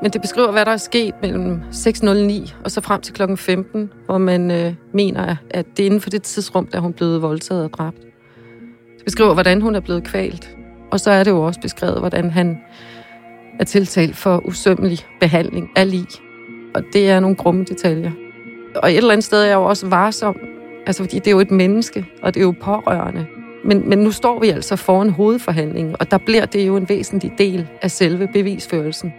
men 0.02 0.10
det 0.10 0.20
beskriver, 0.20 0.52
hvad 0.52 0.64
der 0.64 0.70
er 0.72 0.76
sket 0.76 1.14
mellem 1.22 1.60
6.09 1.72 2.54
og 2.64 2.70
så 2.70 2.80
frem 2.80 3.00
til 3.00 3.14
klokken 3.14 3.36
15, 3.36 3.92
hvor 4.06 4.18
man 4.18 4.50
øh, 4.50 4.74
mener, 4.92 5.36
at 5.50 5.66
det 5.76 5.82
er 5.82 5.86
inden 5.86 6.00
for 6.00 6.10
det 6.10 6.22
tidsrum, 6.22 6.66
da 6.66 6.78
hun 6.78 6.92
blev 6.92 7.22
voldtaget 7.22 7.64
og 7.64 7.72
dræbt. 7.72 8.07
Beskriver, 9.08 9.34
hvordan 9.34 9.62
hun 9.62 9.74
er 9.74 9.80
blevet 9.80 10.04
kvalt. 10.04 10.56
Og 10.90 11.00
så 11.00 11.10
er 11.10 11.24
det 11.24 11.30
jo 11.30 11.42
også 11.42 11.60
beskrevet, 11.60 11.98
hvordan 11.98 12.30
han 12.30 12.58
er 13.60 13.64
tiltalt 13.64 14.16
for 14.16 14.46
usømmelig 14.46 14.98
behandling 15.20 15.70
af 15.76 15.90
lig. 15.90 16.06
Og 16.74 16.82
det 16.92 17.10
er 17.10 17.20
nogle 17.20 17.36
grumme 17.36 17.64
detaljer. 17.64 18.10
Og 18.76 18.90
et 18.90 18.96
eller 18.96 19.12
andet 19.12 19.24
sted 19.24 19.42
er 19.42 19.46
jeg 19.46 19.54
jo 19.54 19.64
også 19.64 19.86
varsom, 19.86 20.36
altså 20.86 21.02
fordi 21.02 21.18
det 21.18 21.26
er 21.26 21.30
jo 21.30 21.40
et 21.40 21.50
menneske, 21.50 22.06
og 22.22 22.34
det 22.34 22.40
er 22.40 22.44
jo 22.44 22.54
pårørende. 22.62 23.26
Men, 23.64 23.88
men 23.88 23.98
nu 23.98 24.10
står 24.10 24.40
vi 24.40 24.48
altså 24.48 24.76
foran 24.76 25.10
hovedforhandlingen, 25.10 25.96
og 26.00 26.10
der 26.10 26.18
bliver 26.18 26.46
det 26.46 26.66
jo 26.66 26.76
en 26.76 26.88
væsentlig 26.88 27.32
del 27.38 27.68
af 27.82 27.90
selve 27.90 28.28
bevisførelsen. 28.32 29.12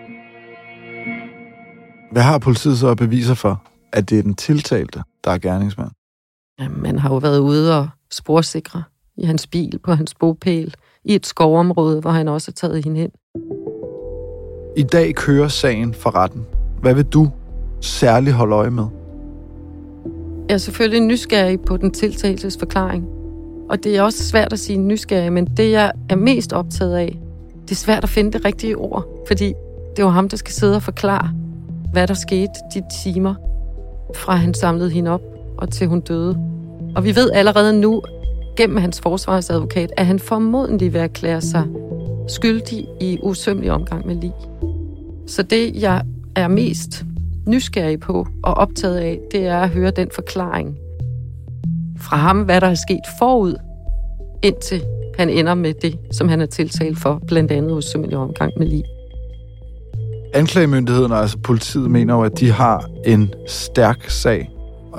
Hvad 2.11 2.21
har 2.21 2.39
politiet 2.39 2.77
så 2.77 2.95
beviser 2.95 3.33
for, 3.33 3.63
at 3.93 4.09
det 4.09 4.19
er 4.19 4.23
den 4.23 4.35
tiltalte, 4.35 5.03
der 5.23 5.31
er 5.31 5.37
gerningsmand? 5.37 5.91
Ja, 6.59 6.67
man 6.69 6.99
har 6.99 7.09
jo 7.09 7.17
været 7.17 7.39
ude 7.39 7.79
og 7.79 7.89
sporsikre 8.11 8.83
i 9.19 9.25
hans 9.25 9.47
bil, 9.47 9.79
på 9.85 9.93
hans 9.93 10.15
bogpæl, 10.15 10.73
i 11.05 11.15
et 11.15 11.25
skovområde, 11.25 12.01
hvor 12.01 12.11
han 12.11 12.27
også 12.27 12.51
har 12.51 12.53
taget 12.53 12.83
hende 12.83 12.99
hen. 12.99 13.11
I 14.77 14.83
dag 14.83 15.15
kører 15.15 15.47
sagen 15.47 15.93
for 15.93 16.15
retten. 16.15 16.45
Hvad 16.81 16.93
vil 16.93 17.05
du 17.05 17.29
særligt 17.81 18.35
holde 18.35 18.55
øje 18.55 18.69
med? 18.69 18.85
Jeg 20.49 20.53
er 20.53 20.57
selvfølgelig 20.57 21.01
nysgerrig 21.01 21.61
på 21.61 21.77
den 21.77 21.91
tiltaltes 21.91 22.57
forklaring. 22.59 23.07
Og 23.69 23.83
det 23.83 23.97
er 23.97 24.01
også 24.01 24.23
svært 24.23 24.53
at 24.53 24.59
sige 24.59 24.77
nysgerrig, 24.77 25.33
men 25.33 25.45
det 25.45 25.71
jeg 25.71 25.91
er 26.09 26.15
mest 26.15 26.53
optaget 26.53 26.95
af, 26.95 27.19
det 27.61 27.71
er 27.71 27.75
svært 27.75 28.03
at 28.03 28.09
finde 28.09 28.31
det 28.31 28.45
rigtige 28.45 28.77
ord, 28.77 29.23
fordi 29.27 29.53
det 29.97 30.05
var 30.05 30.11
ham, 30.11 30.29
der 30.29 30.37
skal 30.37 30.53
sidde 30.53 30.75
og 30.75 30.83
forklare, 30.83 31.31
hvad 31.91 32.07
der 32.07 32.13
skete 32.13 32.51
de 32.73 32.81
timer, 33.03 33.35
fra 34.15 34.35
han 34.35 34.53
samlede 34.53 34.89
hende 34.89 35.11
op 35.11 35.21
og 35.57 35.71
til 35.71 35.87
hun 35.87 36.01
døde. 36.01 36.37
Og 36.95 37.03
vi 37.03 37.15
ved 37.15 37.31
allerede 37.31 37.81
nu, 37.81 38.01
gennem 38.59 38.77
hans 38.77 39.01
forsvarsadvokat, 39.01 39.91
at 39.97 40.05
han 40.05 40.19
formodentlig 40.19 40.93
vil 40.93 41.01
erklære 41.01 41.41
sig 41.41 41.63
skyldig 42.27 42.87
i 43.01 43.19
usømmelig 43.23 43.71
omgang 43.71 44.07
med 44.07 44.15
lig. 44.15 44.33
Så 45.27 45.43
det, 45.43 45.81
jeg 45.81 46.01
er 46.35 46.47
mest 46.47 47.05
nysgerrig 47.47 47.99
på 47.99 48.27
og 48.43 48.53
optaget 48.53 48.97
af, 48.97 49.19
det 49.31 49.47
er 49.47 49.59
at 49.59 49.69
høre 49.69 49.91
den 49.91 50.07
forklaring 50.15 50.77
fra 51.97 52.17
ham, 52.17 52.41
hvad 52.41 52.61
der 52.61 52.67
er 52.67 52.75
sket 52.75 53.03
forud, 53.19 53.55
indtil 54.43 54.83
han 55.17 55.29
ender 55.29 55.53
med 55.53 55.73
det, 55.73 55.99
som 56.11 56.29
han 56.29 56.41
er 56.41 56.45
tiltalt 56.45 56.99
for, 56.99 57.21
blandt 57.27 57.51
andet 57.51 57.71
usømmelig 57.71 58.17
omgang 58.17 58.53
med 58.57 58.67
lig. 58.67 58.83
Anklagemyndigheden, 60.33 61.11
altså 61.11 61.37
politiet, 61.37 61.91
mener 61.91 62.13
jo, 62.13 62.21
at 62.21 62.39
de 62.39 62.51
har 62.51 62.89
en 63.05 63.33
stærk 63.47 64.09
sag, 64.09 64.49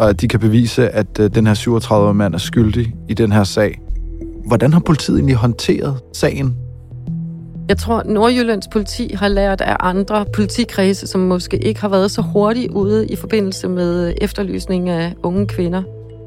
og 0.01 0.09
at 0.09 0.21
de 0.21 0.29
kan 0.29 0.41
bevise, 0.41 0.89
at 0.89 1.19
øh, 1.21 1.35
den 1.35 1.47
her 1.47 1.55
37-årige 1.55 2.15
mand 2.15 2.35
er 2.35 2.39
skyldig 2.39 2.95
i 3.09 3.15
den 3.15 3.33
her 3.33 3.45
sag. 3.45 3.81
Hvordan 4.47 4.73
har 4.73 4.81
politiet 4.81 5.17
egentlig 5.17 5.37
håndteret 5.37 6.01
sagen? 6.13 6.57
Jeg 7.69 7.79
tror, 7.79 8.03
Nordjyllands 8.07 8.69
politi 8.73 9.15
har 9.15 9.29
lært 9.29 9.61
af 9.61 9.77
andre 9.81 10.25
politikredse, 10.35 11.07
som 11.07 11.21
måske 11.21 11.59
ikke 11.59 11.81
har 11.81 11.89
været 11.89 12.11
så 12.11 12.23
hurtigt 12.23 12.73
ude 12.73 13.07
i 13.07 13.17
forbindelse 13.17 13.69
med 13.69 14.15
efterlysning 14.21 14.89
af 14.89 15.15
unge 15.23 15.47
kvinder. 15.47 15.83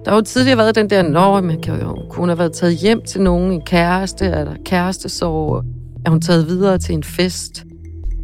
Der 0.06 0.12
har 0.12 0.16
jo 0.16 0.22
tidligere 0.22 0.58
været 0.58 0.76
den 0.76 0.90
der, 0.90 1.02
når 1.02 1.42
man 1.42 1.62
kan 1.62 1.82
jo 1.82 1.98
kun 2.10 2.30
have 2.30 2.40
været 2.40 2.54
taget 2.54 2.76
hjem 2.76 3.02
til 3.02 3.22
nogen, 3.22 3.52
en 3.52 3.62
kæreste, 3.62 4.26
eller 4.26 4.56
kærestesorg, 4.66 5.64
er 6.06 6.10
hun 6.10 6.22
taget 6.22 6.48
videre 6.48 6.78
til 6.78 6.96
en 6.96 7.04
fest. 7.04 7.64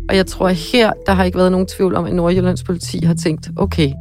Og 0.09 0.15
jeg 0.15 0.25
tror, 0.25 0.47
at 0.47 0.55
her, 0.55 0.91
der 1.05 1.13
har 1.13 1.23
ikke 1.23 1.37
været 1.37 1.51
nogen 1.51 1.67
tvivl 1.67 1.95
om, 1.95 2.05
at 2.05 2.13
Nordjyllands 2.13 2.63
politi 2.63 3.05
har 3.05 3.13
tænkt, 3.13 3.49
okay, 3.57 3.91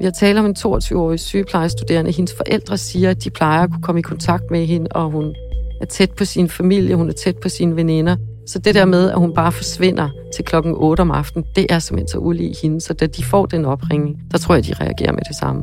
vi 0.00 0.04
har 0.04 0.10
talt 0.10 0.38
om 0.38 0.46
en 0.46 0.56
22-årig 0.58 1.20
sygeplejestuderende. 1.20 2.12
Hendes 2.12 2.34
forældre 2.34 2.78
siger, 2.78 3.10
at 3.10 3.24
de 3.24 3.30
plejer 3.30 3.62
at 3.62 3.70
kunne 3.70 3.82
komme 3.82 3.98
i 3.98 4.02
kontakt 4.02 4.44
med 4.50 4.66
hende, 4.66 4.86
og 4.90 5.10
hun 5.10 5.34
er 5.80 5.86
tæt 5.86 6.10
på 6.10 6.24
sin 6.24 6.48
familie, 6.48 6.96
hun 6.96 7.08
er 7.08 7.12
tæt 7.12 7.36
på 7.42 7.48
sine 7.48 7.76
veninder. 7.76 8.16
Så 8.46 8.58
det 8.58 8.74
der 8.74 8.84
med, 8.84 9.10
at 9.10 9.18
hun 9.18 9.34
bare 9.34 9.52
forsvinder 9.52 10.08
til 10.34 10.44
klokken 10.44 10.74
8 10.76 11.00
om 11.00 11.10
aftenen, 11.10 11.44
det 11.56 11.66
er 11.70 11.78
simpelthen 11.78 12.08
så 12.08 12.18
ulig 12.18 12.52
hende. 12.62 12.80
Så 12.80 12.94
da 12.94 13.06
de 13.06 13.24
får 13.24 13.46
den 13.46 13.64
opringning, 13.64 14.16
der 14.30 14.38
tror 14.38 14.54
jeg, 14.54 14.66
de 14.66 14.74
reagerer 14.74 15.12
med 15.12 15.22
det 15.28 15.36
samme. 15.36 15.62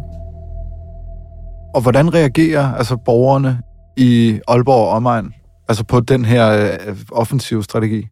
Og 1.75 1.81
hvordan 1.81 2.13
reagerer 2.13 2.73
altså 2.73 2.97
borgerne 3.05 3.59
i 3.97 4.39
Aalborg 4.47 4.87
og 4.87 4.89
omegn 4.89 5.33
altså 5.69 5.83
på 5.83 5.99
den 5.99 6.25
her 6.25 6.71
øh, 6.87 6.97
offensive 7.11 7.63
strategi? 7.63 8.07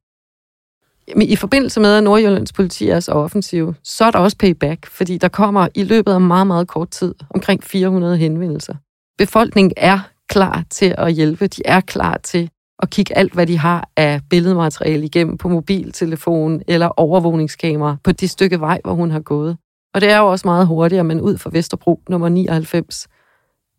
I 1.22 1.36
forbindelse 1.36 1.80
med, 1.80 1.98
at 1.98 2.04
Nordjyllands 2.04 2.54
politi 2.54 2.90
er 2.90 3.00
så 3.00 3.12
offensiv, 3.12 3.74
så 3.84 4.06
er 4.06 4.12
der 4.12 4.20
også 4.20 4.38
payback, 4.38 4.86
fordi 4.86 5.18
der 5.18 5.28
kommer 5.28 5.68
i 5.76 5.84
løbet 5.84 6.14
af 6.14 6.22
meget, 6.22 6.48
meget 6.48 6.68
kort 6.68 6.90
tid 6.90 7.16
omkring 7.30 7.64
400 7.64 8.18
henvendelser. 8.18 8.76
Befolkningen 9.18 9.74
er 9.78 10.00
klar 10.30 10.64
til 10.70 10.96
at 10.98 11.14
hjælpe. 11.14 11.48
De 11.48 11.62
er 11.66 11.82
klar 11.82 12.18
til 12.18 12.50
at 12.80 12.90
kigge 12.90 13.18
alt, 13.18 13.34
hvad 13.34 13.48
de 13.48 13.58
har 13.58 13.90
af 13.98 14.22
billedmateriale 14.30 15.06
igennem 15.06 15.38
på 15.38 15.50
mobiltelefon 15.50 16.62
eller 16.68 16.88
overvågningskamera 16.88 17.98
på 18.04 18.12
det 18.12 18.30
stykke 18.30 18.60
vej, 18.60 18.82
hvor 18.84 18.94
hun 18.94 19.12
har 19.12 19.20
gået. 19.20 19.58
Og 19.94 20.02
det 20.02 20.12
er 20.12 20.18
jo 20.18 20.28
også 20.32 20.48
meget 20.48 20.68
hurtigere, 20.68 21.04
men 21.04 21.22
ud 21.22 21.38
fra 21.38 21.50
Vesterbro 21.54 22.02
nummer 22.10 22.30
99, 22.30 23.08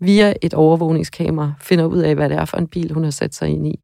via 0.01 0.35
et 0.43 0.55
overvågningskamera, 0.55 1.53
finder 1.61 1.85
ud 1.85 1.99
af, 1.99 2.15
hvad 2.15 2.29
det 2.29 2.37
er 2.37 2.45
for 2.45 2.57
en 2.57 2.69
bil, 2.69 2.93
hun 2.93 3.05
har 3.05 3.11
sat 3.11 3.35
sig 3.35 3.49
ind 3.49 3.67
i. 3.67 3.81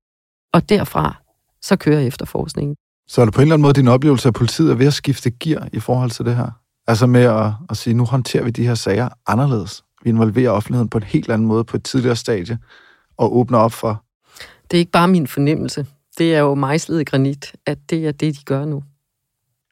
Og 0.53 0.69
derfra, 0.69 1.17
så 1.63 1.77
kører 1.77 2.01
efterforskningen. 2.01 2.77
Så 3.09 3.21
er 3.21 3.25
det 3.25 3.35
på 3.35 3.41
en 3.41 3.43
eller 3.43 3.55
anden 3.55 3.63
måde 3.63 3.73
din 3.73 3.89
oplevelse, 3.89 4.29
at 4.29 4.35
politiet 4.35 4.71
er 4.71 4.75
ved 4.75 4.87
at 4.87 4.95
skifte 4.95 5.31
gear 5.31 5.69
i 5.73 5.81
forhold 5.81 6.11
til 6.11 6.25
det 6.25 6.37
her? 6.37 6.51
Altså 6.87 7.07
med 7.07 7.23
at, 7.23 7.53
at 7.71 7.77
sige, 7.77 7.95
nu 7.95 8.05
håndterer 8.05 8.45
vi 8.45 8.51
de 8.51 8.67
her 8.67 8.75
sager 8.75 9.09
anderledes. 9.27 9.85
Vi 10.05 10.11
involverer 10.11 10.51
offentligheden 10.51 10.89
på 10.89 10.99
en 10.99 11.05
helt 11.05 11.31
anden 11.31 11.49
måde 11.49 11.65
på 11.65 11.77
et 11.77 11.85
tidligere 11.85 12.17
stadie 12.17 12.59
og 13.17 13.37
åbner 13.37 13.59
op 13.59 13.73
for... 13.73 14.05
Det 14.71 14.77
er 14.77 14.79
ikke 14.79 14.93
bare 14.93 15.09
min 15.09 15.27
fornemmelse. 15.27 15.87
Det 16.19 16.35
er 16.35 16.39
jo 16.39 16.55
mejslet 16.55 17.01
i 17.01 17.05
granit, 17.05 17.53
at 17.67 17.79
det 17.91 18.07
er 18.07 18.13
det, 18.13 18.35
de 18.35 18.45
gør 18.45 18.65
nu. 18.65 18.83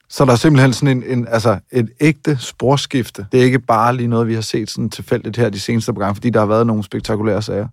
Så 0.09 0.25
der 0.25 0.33
er 0.33 0.37
simpelthen 0.37 0.73
sådan 0.73 0.97
en, 0.97 1.19
en, 1.19 1.29
altså 1.29 1.59
et 1.73 1.91
ægte 2.01 2.39
sporskifte. 2.39 3.27
Det 3.33 3.41
er 3.41 3.45
ikke 3.45 3.59
bare 3.59 3.97
lige 3.97 4.07
noget, 4.07 4.29
vi 4.29 4.35
har 4.35 4.41
set 4.41 4.71
sådan 4.71 4.91
tilfældigt 4.91 5.37
her 5.37 5.51
de 5.51 5.61
seneste 5.61 5.93
par 5.93 6.01
gange, 6.01 6.15
fordi 6.15 6.31
der 6.31 6.41
har 6.41 6.47
været 6.47 6.67
nogle 6.67 6.85
spektakulære 6.85 7.43
sager. 7.43 7.69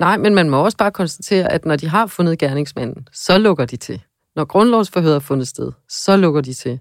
Nej, 0.00 0.16
men 0.16 0.34
man 0.34 0.50
må 0.50 0.64
også 0.64 0.76
bare 0.76 0.90
konstatere, 0.90 1.52
at 1.52 1.64
når 1.64 1.76
de 1.76 1.88
har 1.88 2.06
fundet 2.06 2.38
gerningsmanden, 2.38 3.08
så 3.12 3.38
lukker 3.38 3.64
de 3.64 3.76
til. 3.76 4.02
Når 4.36 4.44
grundlovsforhøret 4.44 5.14
er 5.14 5.20
fundet 5.20 5.48
sted, 5.48 5.72
så 5.88 6.16
lukker 6.16 6.40
de 6.40 6.54
til. 6.54 6.80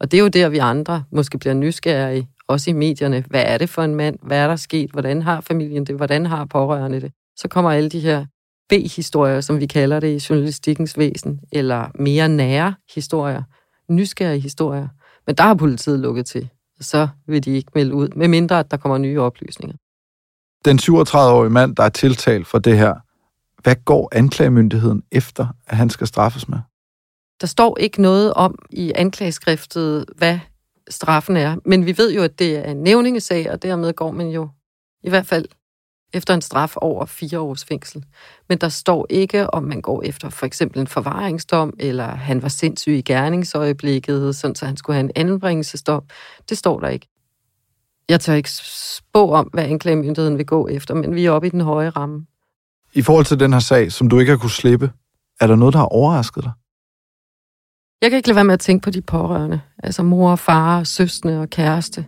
Og 0.00 0.10
det 0.10 0.18
er 0.18 0.22
jo 0.22 0.28
der, 0.28 0.48
vi 0.48 0.58
andre 0.58 1.04
måske 1.12 1.38
bliver 1.38 1.54
nysgerrige, 1.54 2.28
også 2.48 2.70
i 2.70 2.72
medierne. 2.72 3.24
Hvad 3.30 3.44
er 3.46 3.58
det 3.58 3.68
for 3.68 3.82
en 3.82 3.94
mand? 3.94 4.18
Hvad 4.22 4.38
er 4.38 4.46
der 4.46 4.56
sket? 4.56 4.90
Hvordan 4.90 5.22
har 5.22 5.40
familien 5.40 5.84
det? 5.84 5.96
Hvordan 5.96 6.26
har 6.26 6.44
pårørende 6.44 7.00
det? 7.00 7.12
Så 7.36 7.48
kommer 7.48 7.70
alle 7.70 7.88
de 7.88 8.00
her 8.00 8.26
B-historier, 8.68 9.40
som 9.40 9.60
vi 9.60 9.66
kalder 9.66 10.00
det 10.00 10.22
i 10.22 10.26
journalistikkens 10.30 10.98
væsen, 10.98 11.40
eller 11.52 11.90
mere 11.98 12.28
nære 12.28 12.74
historier, 12.94 13.42
nysgerrige 13.88 14.40
historier. 14.40 14.88
Men 15.26 15.34
der 15.34 15.42
har 15.44 15.54
politiet 15.54 16.00
lukket 16.00 16.26
til. 16.26 16.48
Så 16.80 17.08
vil 17.26 17.44
de 17.44 17.50
ikke 17.50 17.70
melde 17.74 17.94
ud, 17.94 18.08
medmindre 18.16 18.58
at 18.58 18.70
der 18.70 18.76
kommer 18.76 18.98
nye 18.98 19.20
oplysninger. 19.20 19.76
Den 20.64 20.78
37-årige 20.78 21.50
mand, 21.50 21.76
der 21.76 21.82
er 21.82 21.88
tiltalt 21.88 22.46
for 22.46 22.58
det 22.58 22.78
her, 22.78 22.94
hvad 23.62 23.76
går 23.84 24.08
anklagemyndigheden 24.12 25.02
efter, 25.12 25.46
at 25.66 25.76
han 25.76 25.90
skal 25.90 26.06
straffes 26.06 26.48
med? 26.48 26.58
Der 27.40 27.46
står 27.46 27.78
ikke 27.78 28.02
noget 28.02 28.34
om 28.34 28.58
i 28.70 28.92
anklageskriftet, 28.94 30.04
hvad 30.16 30.38
straffen 30.90 31.36
er. 31.36 31.56
Men 31.64 31.86
vi 31.86 31.98
ved 31.98 32.12
jo, 32.14 32.22
at 32.22 32.38
det 32.38 32.56
er 32.56 32.70
en 32.70 32.82
nævningesag, 32.82 33.50
og 33.50 33.62
dermed 33.62 33.92
går 33.92 34.10
man 34.10 34.28
jo 34.28 34.48
i 35.02 35.08
hvert 35.08 35.26
fald 35.26 35.46
efter 36.14 36.34
en 36.34 36.42
straf 36.42 36.76
over 36.76 37.06
fire 37.06 37.40
års 37.40 37.64
fængsel. 37.64 38.04
Men 38.48 38.58
der 38.58 38.68
står 38.68 39.06
ikke, 39.10 39.54
om 39.54 39.62
man 39.62 39.80
går 39.80 40.02
efter 40.02 40.30
for 40.30 40.46
eksempel 40.46 40.80
en 40.80 40.86
forvaringsdom, 40.86 41.74
eller 41.80 42.06
han 42.06 42.42
var 42.42 42.48
sindssyg 42.48 42.92
i 42.92 43.02
gerningsøjeblikket, 43.02 44.36
sådan 44.36 44.54
så 44.54 44.66
han 44.66 44.76
skulle 44.76 44.94
have 44.94 45.04
en 45.04 45.28
anbringelsesdom. 45.28 46.02
Det 46.48 46.58
står 46.58 46.80
der 46.80 46.88
ikke. 46.88 47.06
Jeg 48.08 48.20
tør 48.20 48.34
ikke 48.34 48.50
spå 48.50 49.32
om, 49.32 49.50
hvad 49.52 49.64
anklagemyndigheden 49.64 50.38
vil 50.38 50.46
gå 50.46 50.68
efter, 50.68 50.94
men 50.94 51.14
vi 51.14 51.26
er 51.26 51.30
oppe 51.30 51.46
i 51.46 51.50
den 51.50 51.60
høje 51.60 51.90
ramme. 51.90 52.26
I 52.92 53.02
forhold 53.02 53.24
til 53.24 53.40
den 53.40 53.52
her 53.52 53.60
sag, 53.60 53.92
som 53.92 54.08
du 54.08 54.18
ikke 54.18 54.30
har 54.30 54.38
kunne 54.38 54.50
slippe, 54.50 54.90
er 55.40 55.46
der 55.46 55.56
noget, 55.56 55.72
der 55.72 55.78
har 55.78 55.86
overrasket 55.86 56.44
dig? 56.44 56.52
Jeg 58.04 58.10
kan 58.10 58.16
ikke 58.16 58.28
lade 58.28 58.36
være 58.36 58.44
med 58.44 58.54
at 58.54 58.60
tænke 58.60 58.82
på 58.82 58.90
de 58.90 59.00
pårørende. 59.00 59.60
Altså 59.82 60.02
mor, 60.02 60.36
far, 60.36 60.84
søstre 60.84 61.40
og 61.40 61.50
kæreste. 61.50 62.04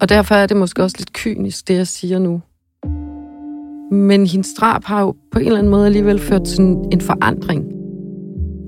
Og 0.00 0.08
derfor 0.08 0.34
er 0.34 0.46
det 0.46 0.56
måske 0.56 0.82
også 0.82 0.96
lidt 0.98 1.12
kynisk, 1.12 1.68
det 1.68 1.74
jeg 1.74 1.86
siger 1.86 2.18
nu. 2.18 2.40
Men 3.92 4.26
hendes 4.26 4.54
drab 4.54 4.84
har 4.84 5.00
jo 5.00 5.16
på 5.32 5.38
en 5.38 5.46
eller 5.46 5.58
anden 5.58 5.70
måde 5.70 5.86
alligevel 5.86 6.18
ført 6.18 6.44
til 6.44 6.60
en 6.60 7.00
forandring. 7.00 7.64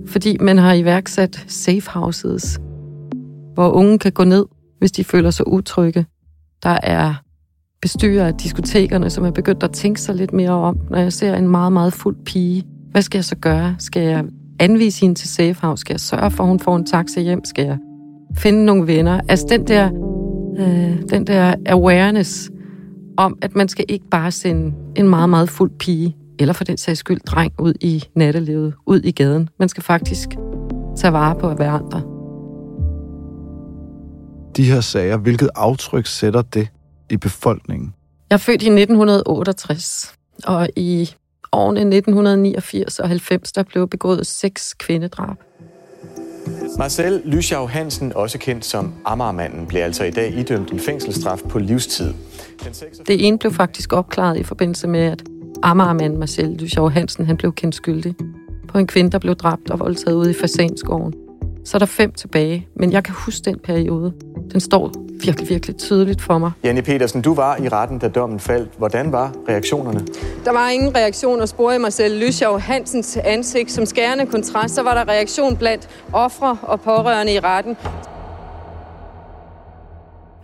Fordi 0.07 0.37
man 0.41 0.59
har 0.59 0.73
iværksat 0.73 1.45
safe 1.49 1.91
houses, 1.91 2.61
hvor 3.55 3.71
unge 3.71 3.99
kan 3.99 4.13
gå 4.13 4.25
ned, 4.25 4.47
hvis 4.79 4.93
de 4.93 5.05
føler 5.05 5.31
sig 5.31 5.49
utrygge. 5.49 6.07
Der 6.63 6.79
er 6.83 7.15
bestyrer 7.83 8.27
af 8.27 8.35
diskotekerne, 8.35 9.11
som 9.11 9.25
er 9.25 9.31
begyndt 9.31 9.63
at 9.63 9.73
tænke 9.73 10.01
sig 10.01 10.15
lidt 10.15 10.33
mere 10.33 10.51
om, 10.51 10.79
når 10.91 10.99
jeg 10.99 11.13
ser 11.13 11.35
en 11.35 11.49
meget, 11.49 11.73
meget 11.73 11.93
fuld 11.93 12.17
pige. 12.25 12.65
Hvad 12.91 13.03
skal 13.03 13.19
jeg 13.19 13.25
så 13.25 13.37
gøre? 13.37 13.77
Skal 13.79 14.03
jeg 14.03 14.25
anvise 14.61 15.01
hende 15.01 15.15
til 15.15 15.29
safe 15.29 15.57
house? 15.63 15.81
Skal 15.81 15.95
jeg 15.95 16.01
sørge 16.01 16.31
for, 16.31 16.45
at 16.45 16.49
hun 16.49 16.61
får 16.61 16.77
en 16.77 16.87
taxa 16.87 17.21
hjem? 17.21 17.45
Skal 17.45 17.65
jeg 17.67 17.79
finde 18.39 18.65
nogle 18.65 18.87
venner? 18.87 19.21
Altså 19.29 19.47
den 19.49 19.67
der, 19.67 19.91
øh, 20.59 21.03
den 21.11 21.27
der 21.27 21.55
awareness 21.67 22.51
om, 23.17 23.39
at 23.43 23.57
man 23.57 23.69
skal 23.69 23.85
ikke 23.89 24.09
bare 24.11 24.31
sende 24.31 24.75
en 24.97 25.09
meget, 25.09 25.31
meget 25.31 25.51
fuld 25.51 25.71
pige, 25.79 26.17
eller 26.39 26.55
for 26.55 26.65
den 26.65 26.77
sags 26.77 26.99
skyld 26.99 27.21
dreng, 27.21 27.53
ud 27.59 27.75
i 27.81 28.05
nattelivet, 28.15 28.75
ud 28.87 29.01
i 29.01 29.11
gaden. 29.11 29.49
Man 29.59 29.69
skal 29.69 29.83
faktisk 29.83 30.29
tage 30.97 31.13
vare 31.13 31.35
på 31.35 31.55
hver 31.55 31.71
andre. 31.71 32.03
De 34.57 34.65
her 34.65 34.81
sager, 34.81 35.17
hvilket 35.17 35.51
aftryk 35.55 36.07
sætter 36.07 36.43
det 36.43 36.69
i 37.11 37.17
befolkningen? 37.17 37.95
Jeg 38.31 38.37
er 38.37 38.39
født 38.39 38.63
i 38.63 38.71
1968, 38.71 40.15
og 40.45 40.69
i 40.77 41.11
årene 41.53 41.81
1989 41.81 42.99
og 42.99 43.09
90, 43.09 43.53
der 43.53 43.63
blev 43.63 43.89
begået 43.89 44.27
seks 44.27 44.75
kvindedrab. 44.75 45.37
Marcel 46.79 47.23
Lysjav 47.25 47.69
Hansen, 47.69 48.13
også 48.13 48.39
kendt 48.39 48.65
som 48.65 48.95
Amagermanden, 49.05 49.67
blev 49.67 49.83
altså 49.83 50.05
i 50.05 50.11
dag 50.11 50.35
idømt 50.39 50.71
en 50.71 50.81
fængselsstraf 50.81 51.39
på 51.49 51.59
livstid. 51.59 52.15
Det 53.07 53.27
ene 53.27 53.39
blev 53.39 53.53
faktisk 53.53 53.93
opklaret 53.93 54.39
i 54.39 54.43
forbindelse 54.43 54.89
med, 54.89 55.01
at 55.01 55.23
Amagermand 55.63 56.17
Marcel 56.17 56.49
Lyschov 56.49 56.91
Hansen, 56.91 57.27
han 57.27 57.37
blev 57.37 57.53
kendt 57.53 57.75
skyldig 57.75 58.15
på 58.69 58.79
en 58.79 58.87
kvinde, 58.87 59.11
der 59.11 59.19
blev 59.19 59.35
dræbt 59.35 59.71
og 59.71 59.79
voldtaget 59.79 60.17
ude 60.17 60.31
i 60.31 60.35
Fasanskoven. 60.35 61.15
Så 61.65 61.77
er 61.77 61.79
der 61.79 61.87
fem 61.87 62.13
tilbage, 62.13 62.69
men 62.77 62.93
jeg 62.93 63.05
kan 63.05 63.15
huske 63.15 63.45
den 63.45 63.59
periode. 63.59 64.13
Den 64.53 64.61
står 64.61 65.08
virkelig, 65.25 65.49
virkelig 65.49 65.77
tydeligt 65.77 66.23
for 66.23 66.39
mig. 66.39 66.53
Janne 66.65 66.83
Petersen, 66.83 67.23
du 67.23 67.35
var 67.35 67.57
i 67.57 67.69
retten, 67.69 67.99
da 67.99 68.09
dommen 68.09 68.41
faldt. 68.41 68.71
Hvordan 68.79 69.13
var 69.13 69.33
reaktionerne? 69.49 70.07
Der 70.45 70.53
var 70.53 70.69
ingen 70.69 70.97
reaktion 70.97 71.41
at 71.41 71.49
spore 71.49 71.75
i 71.77 71.79
Marcel 71.79 72.11
Lyschov 72.11 72.61
Hansens 72.61 73.17
ansigt. 73.17 73.71
Som 73.71 73.87
skærende 73.87 74.27
kontrast, 74.27 74.75
så 74.75 74.83
var 74.83 74.95
der 74.95 75.09
reaktion 75.09 75.57
blandt 75.57 75.89
ofre 76.13 76.59
og 76.63 76.81
pårørende 76.81 77.35
i 77.35 77.41
retten. 77.41 77.77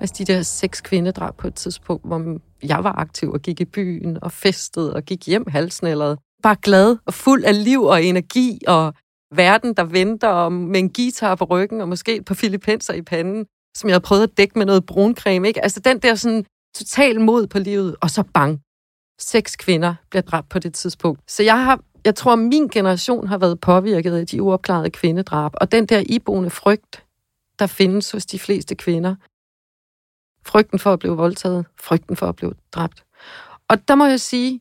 Altså 0.01 0.15
de 0.19 0.25
der 0.25 0.43
seks 0.43 0.81
kvindedrab 0.81 1.37
på 1.37 1.47
et 1.47 1.55
tidspunkt, 1.55 2.07
hvor 2.07 2.39
jeg 2.63 2.85
var 2.85 2.93
aktiv 2.99 3.31
og 3.31 3.41
gik 3.41 3.61
i 3.61 3.65
byen 3.65 4.19
og 4.23 4.33
festede 4.33 4.95
og 4.95 5.03
gik 5.03 5.27
hjem 5.27 5.45
halsnællet. 5.49 6.19
Bare 6.43 6.57
glad 6.63 6.97
og 7.07 7.15
fuld 7.15 7.45
af 7.45 7.65
liv 7.65 7.83
og 7.83 8.05
energi 8.05 8.61
og 8.67 8.95
verden, 9.35 9.75
der 9.75 9.85
venter 9.85 10.29
og 10.29 10.53
med 10.53 10.81
en 10.81 10.91
guitar 10.93 11.35
på 11.35 11.45
ryggen 11.45 11.81
og 11.81 11.89
måske 11.89 12.17
et 12.17 12.25
par 12.25 12.35
filipenser 12.35 12.95
i 12.95 13.03
panden, 13.03 13.47
som 13.77 13.89
jeg 13.89 13.95
havde 13.95 14.03
prøvet 14.03 14.23
at 14.23 14.37
dække 14.37 14.59
med 14.59 14.67
noget 14.67 14.87
bruncreme. 14.87 15.49
Ikke? 15.49 15.63
Altså 15.63 15.81
den 15.81 15.99
der 15.99 16.15
sådan 16.15 16.45
total 16.75 17.21
mod 17.21 17.47
på 17.47 17.59
livet, 17.59 17.97
og 18.01 18.11
så 18.11 18.23
bang. 18.35 18.61
Seks 19.19 19.57
kvinder 19.57 19.95
bliver 20.11 20.23
dræbt 20.23 20.49
på 20.49 20.59
det 20.59 20.75
tidspunkt. 20.75 21.21
Så 21.31 21.43
jeg 21.43 21.65
har 21.65 21.81
jeg 22.05 22.15
tror, 22.15 22.35
min 22.35 22.69
generation 22.69 23.27
har 23.27 23.39
været 23.39 23.61
påvirket 23.61 24.17
af 24.17 24.27
de 24.27 24.43
uopklarede 24.43 24.91
kvindedrab, 24.91 25.53
og 25.55 25.73
den 25.73 25.87
der 25.87 26.03
iboende 26.09 26.51
frygt, 26.51 27.05
der 27.59 27.67
findes 27.67 28.11
hos 28.11 28.27
de 28.27 28.39
fleste 28.39 28.75
kvinder, 28.75 29.15
Frygten 30.47 30.79
for 30.79 30.93
at 30.93 30.99
blive 30.99 31.17
voldtaget. 31.17 31.67
Frygten 31.81 32.17
for 32.17 32.27
at 32.27 32.37
blive 32.37 32.55
dræbt. 32.73 33.05
Og 33.69 33.89
der 33.89 33.95
må 33.95 34.07
jeg 34.07 34.21
sige, 34.21 34.61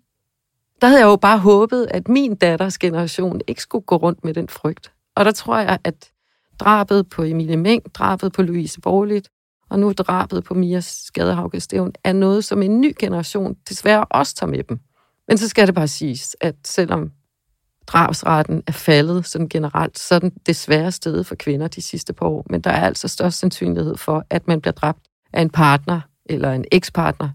der 0.82 0.88
havde 0.88 1.00
jeg 1.00 1.08
jo 1.08 1.16
bare 1.16 1.40
håbet, 1.40 1.88
at 1.92 2.08
min 2.08 2.36
datters 2.36 2.78
generation 2.78 3.42
ikke 3.48 3.62
skulle 3.62 3.86
gå 3.86 3.96
rundt 3.96 4.24
med 4.24 4.34
den 4.34 4.50
frygt. 4.50 4.92
Og 5.16 5.26
der 5.26 5.32
tror 5.32 5.58
jeg, 5.58 5.80
at 5.84 6.12
drabet 6.60 7.10
på 7.10 7.24
Emilie 7.24 7.58
Meng, 7.58 7.84
drabet 7.94 8.34
på 8.34 8.42
Louise 8.42 8.82
Borligt, 8.82 9.30
og 9.70 9.80
nu 9.80 9.92
drabet 9.92 10.44
på 10.44 10.54
Mia 10.54 10.80
Skadehavke 10.80 11.60
Stævn, 11.60 11.92
er 12.04 12.14
noget, 12.14 12.46
som 12.46 12.62
en 12.62 12.82
ny 12.82 12.94
generation 13.00 13.56
desværre 13.70 14.06
også 14.06 14.36
tager 14.36 14.52
med 14.52 14.64
dem. 14.64 14.80
Men 15.28 15.38
så 15.38 15.48
skal 15.48 15.68
det 15.68 15.76
bare 15.76 15.88
siges, 15.88 16.36
at 16.42 16.56
selvom 16.66 17.12
drabsretten 17.88 18.64
er 18.68 18.72
faldet 18.72 19.26
sådan 19.26 19.50
generelt, 19.50 20.00
så 20.00 20.16
er 20.16 20.20
den 20.20 20.32
desværre 20.46 20.92
stedet 20.92 21.26
for 21.26 21.36
kvinder 21.36 21.68
de 21.68 21.82
sidste 21.82 22.14
par 22.14 22.26
år. 22.26 22.46
Men 22.50 22.62
der 22.62 22.70
er 22.70 22.86
altså 22.86 23.08
størst 23.08 23.40
sandsynlighed 23.40 23.98
for, 23.98 24.26
at 24.30 24.48
man 24.48 24.62
bliver 24.62 24.74
dræbt 24.74 25.00
af 25.34 25.42
en 25.42 25.50
partner 25.50 26.02
eller 26.26 26.52
en 26.52 26.66
ekspartner, 26.72 27.30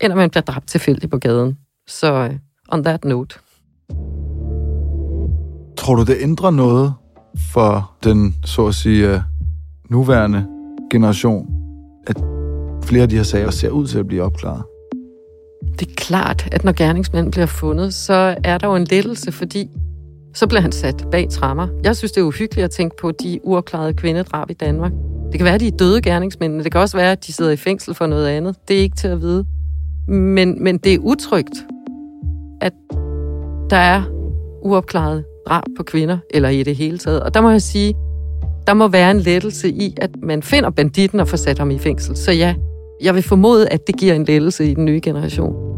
eller 0.00 0.16
man 0.16 0.30
bliver 0.30 0.42
dræbt 0.42 0.68
tilfældigt 0.68 1.10
på 1.10 1.18
gaden. 1.18 1.58
Så 1.86 2.12
øh, 2.12 2.34
on 2.68 2.84
that 2.84 3.04
note. 3.04 3.38
Tror 5.76 5.94
du, 5.94 6.04
det 6.04 6.16
ændrer 6.20 6.50
noget 6.50 6.94
for 7.52 7.90
den, 8.04 8.34
så 8.44 8.66
at 8.66 8.74
sige, 8.74 9.14
øh, 9.14 9.20
nuværende 9.90 10.46
generation, 10.90 11.48
at 12.06 12.16
flere 12.84 13.02
af 13.02 13.08
de 13.08 13.16
her 13.16 13.22
sager 13.22 13.50
ser 13.50 13.70
ud 13.70 13.86
til 13.86 13.98
at 13.98 14.06
blive 14.06 14.22
opklaret? 14.22 14.62
Det 15.78 15.88
er 15.88 15.94
klart, 15.96 16.48
at 16.52 16.64
når 16.64 16.72
gerningsmanden 16.72 17.30
bliver 17.30 17.46
fundet, 17.46 17.94
så 17.94 18.36
er 18.44 18.58
der 18.58 18.68
jo 18.68 18.74
en 18.74 18.84
lettelse, 18.84 19.32
fordi 19.32 19.68
så 20.34 20.46
bliver 20.46 20.60
han 20.60 20.72
sat 20.72 21.06
bag 21.10 21.28
trammer. 21.30 21.68
Jeg 21.84 21.96
synes, 21.96 22.12
det 22.12 22.20
er 22.20 22.24
uhyggeligt 22.24 22.64
at 22.64 22.70
tænke 22.70 22.96
på 23.00 23.10
de 23.10 23.40
uopklarede 23.42 23.94
kvindedrab 23.94 24.50
i 24.50 24.54
Danmark. 24.54 24.92
Det 25.32 25.38
kan 25.38 25.44
være, 25.44 25.54
at 25.54 25.60
de 25.60 25.66
er 25.66 25.76
døde 25.76 26.02
gerningsmændene. 26.02 26.64
Det 26.64 26.72
kan 26.72 26.80
også 26.80 26.96
være, 26.96 27.12
at 27.12 27.26
de 27.26 27.32
sidder 27.32 27.50
i 27.50 27.56
fængsel 27.56 27.94
for 27.94 28.06
noget 28.06 28.28
andet. 28.28 28.56
Det 28.68 28.76
er 28.76 28.80
ikke 28.80 28.96
til 28.96 29.08
at 29.08 29.20
vide. 29.20 29.44
Men, 30.08 30.64
men 30.64 30.78
det 30.78 30.94
er 30.94 30.98
utrygt, 30.98 31.66
at 32.60 32.72
der 33.70 33.76
er 33.76 34.02
uopklarede 34.62 35.24
drab 35.48 35.62
på 35.76 35.82
kvinder, 35.82 36.18
eller 36.30 36.48
i 36.48 36.62
det 36.62 36.76
hele 36.76 36.98
taget. 36.98 37.22
Og 37.22 37.34
der 37.34 37.40
må 37.40 37.50
jeg 37.50 37.62
sige, 37.62 37.94
der 38.66 38.74
må 38.74 38.88
være 38.88 39.10
en 39.10 39.20
lettelse 39.20 39.68
i, 39.68 39.94
at 40.00 40.10
man 40.22 40.42
finder 40.42 40.70
banditten 40.70 41.20
og 41.20 41.28
får 41.28 41.36
sat 41.36 41.58
ham 41.58 41.70
i 41.70 41.78
fængsel. 41.78 42.16
Så 42.16 42.32
ja, 42.32 42.54
jeg 43.02 43.14
vil 43.14 43.22
formode, 43.22 43.68
at 43.68 43.86
det 43.86 43.96
giver 43.96 44.14
en 44.14 44.24
lettelse 44.24 44.70
i 44.70 44.74
den 44.74 44.84
nye 44.84 45.00
generation. 45.00 45.68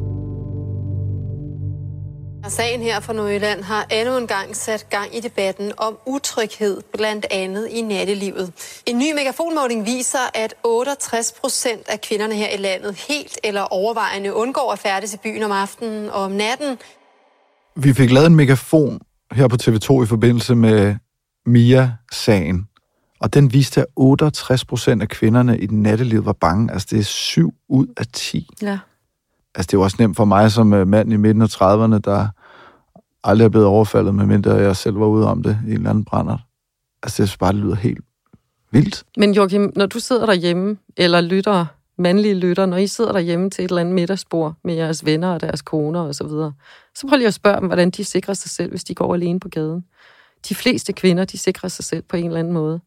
Sagen 2.49 2.81
her 2.83 3.01
fra 3.01 3.13
Nordjylland 3.13 3.63
har 3.63 3.87
endnu 3.91 4.17
en 4.17 4.27
gang 4.27 4.57
sat 4.57 4.87
gang 4.91 5.17
i 5.17 5.21
debatten 5.21 5.73
om 5.77 5.99
utryghed, 6.07 6.81
blandt 6.93 7.27
andet 7.31 7.69
i 7.71 7.83
nattelivet. 7.83 8.53
En 8.87 8.99
ny 8.99 9.13
megafonmåling 9.13 9.87
viser, 9.87 10.19
at 10.35 10.55
68 10.65 11.35
procent 11.41 11.89
af 11.89 12.01
kvinderne 12.01 12.35
her 12.35 12.49
i 12.49 12.57
landet 12.57 12.95
helt 13.09 13.39
eller 13.45 13.63
overvejende 13.63 14.35
undgår 14.35 14.73
at 14.73 14.79
færdes 14.79 15.15
i 15.15 15.17
byen 15.17 15.43
om 15.43 15.53
aftenen 15.53 16.11
og 16.11 16.23
om 16.23 16.31
natten. 16.31 16.79
Vi 17.77 17.93
fik 17.93 18.11
lavet 18.11 18.27
en 18.27 18.37
megafon 18.37 19.01
her 19.33 19.49
på 19.49 19.57
TV2 19.63 20.03
i 20.03 20.07
forbindelse 20.07 20.55
med 20.55 20.97
Mia-sagen. 21.47 22.67
Og 23.21 23.35
den 23.35 23.53
viste, 23.53 23.81
at 23.81 23.87
68 23.97 24.65
procent 24.65 25.03
af 25.03 25.09
kvinderne 25.09 25.59
i 25.59 25.67
den 25.67 25.83
nattelivet 25.83 26.27
var 26.27 26.33
bange. 26.33 26.73
Altså 26.73 26.89
det 26.91 26.99
er 26.99 27.03
7 27.05 27.55
ud 27.69 27.87
af 27.97 28.07
10. 28.13 28.49
Ja. 28.63 28.79
Altså 29.55 29.67
det 29.67 29.75
er 29.75 29.79
jo 29.79 29.83
også 29.83 29.97
nemt 30.01 30.17
for 30.17 30.25
mig 30.25 30.53
som 30.53 30.73
øh, 30.73 30.89
mand 30.89 31.13
i 31.13 31.17
midten 31.17 31.43
af 31.43 31.47
30'erne, 31.47 31.99
der 31.99 32.29
aldrig 33.25 33.45
er 33.45 33.49
blevet 33.49 33.67
overfaldet, 33.67 34.15
medmindre 34.15 34.55
jeg 34.55 34.77
selv 34.77 35.01
var 35.01 35.07
ude 35.07 35.27
om 35.27 35.43
det 35.43 35.59
i 35.67 35.71
en 35.71 35.77
eller 35.77 35.91
anden 35.91 36.05
brænder. 36.05 36.39
Altså, 37.03 37.23
det 37.23 37.37
bare 37.41 37.53
det 37.53 37.61
lyder 37.61 37.75
helt 37.75 38.01
vildt. 38.73 39.05
Men 39.17 39.35
Joachim, 39.35 39.73
når 39.77 39.87
du 39.87 40.01
sidder 40.01 40.27
derhjemme, 40.27 40.77
eller 40.97 41.21
lytter, 41.21 41.67
mandlige 42.01 42.35
lytter, 42.35 42.67
når 42.67 42.77
I 42.77 42.87
sidder 42.87 43.13
derhjemme 43.13 43.51
til 43.51 43.65
et 43.65 43.69
eller 43.69 43.81
andet 43.81 43.95
middagsbord 43.95 44.55
med 44.65 44.75
jeres 44.75 45.05
venner 45.05 45.29
og 45.29 45.41
deres 45.41 45.63
koner 45.63 46.01
og 46.01 46.15
så 46.15 46.27
videre, 46.27 46.53
så 46.95 47.07
prøv 47.07 47.17
lige 47.17 47.27
at 47.27 47.35
spørge 47.35 47.61
dem, 47.61 47.67
hvordan 47.67 47.91
de 47.91 48.05
sikrer 48.05 48.35
sig 48.35 48.51
selv, 48.51 48.71
hvis 48.71 48.85
de 48.85 48.95
går 48.95 49.15
alene 49.15 49.41
på 49.41 49.49
gaden. 49.49 49.85
De 50.49 50.55
fleste 50.55 50.93
kvinder, 50.93 51.25
de 51.25 51.39
sikrer 51.39 51.69
sig 51.69 51.85
selv 51.85 52.03
på 52.03 52.17
en 52.17 52.27
eller 52.27 52.39
anden 52.39 52.53
måde. 52.53 52.81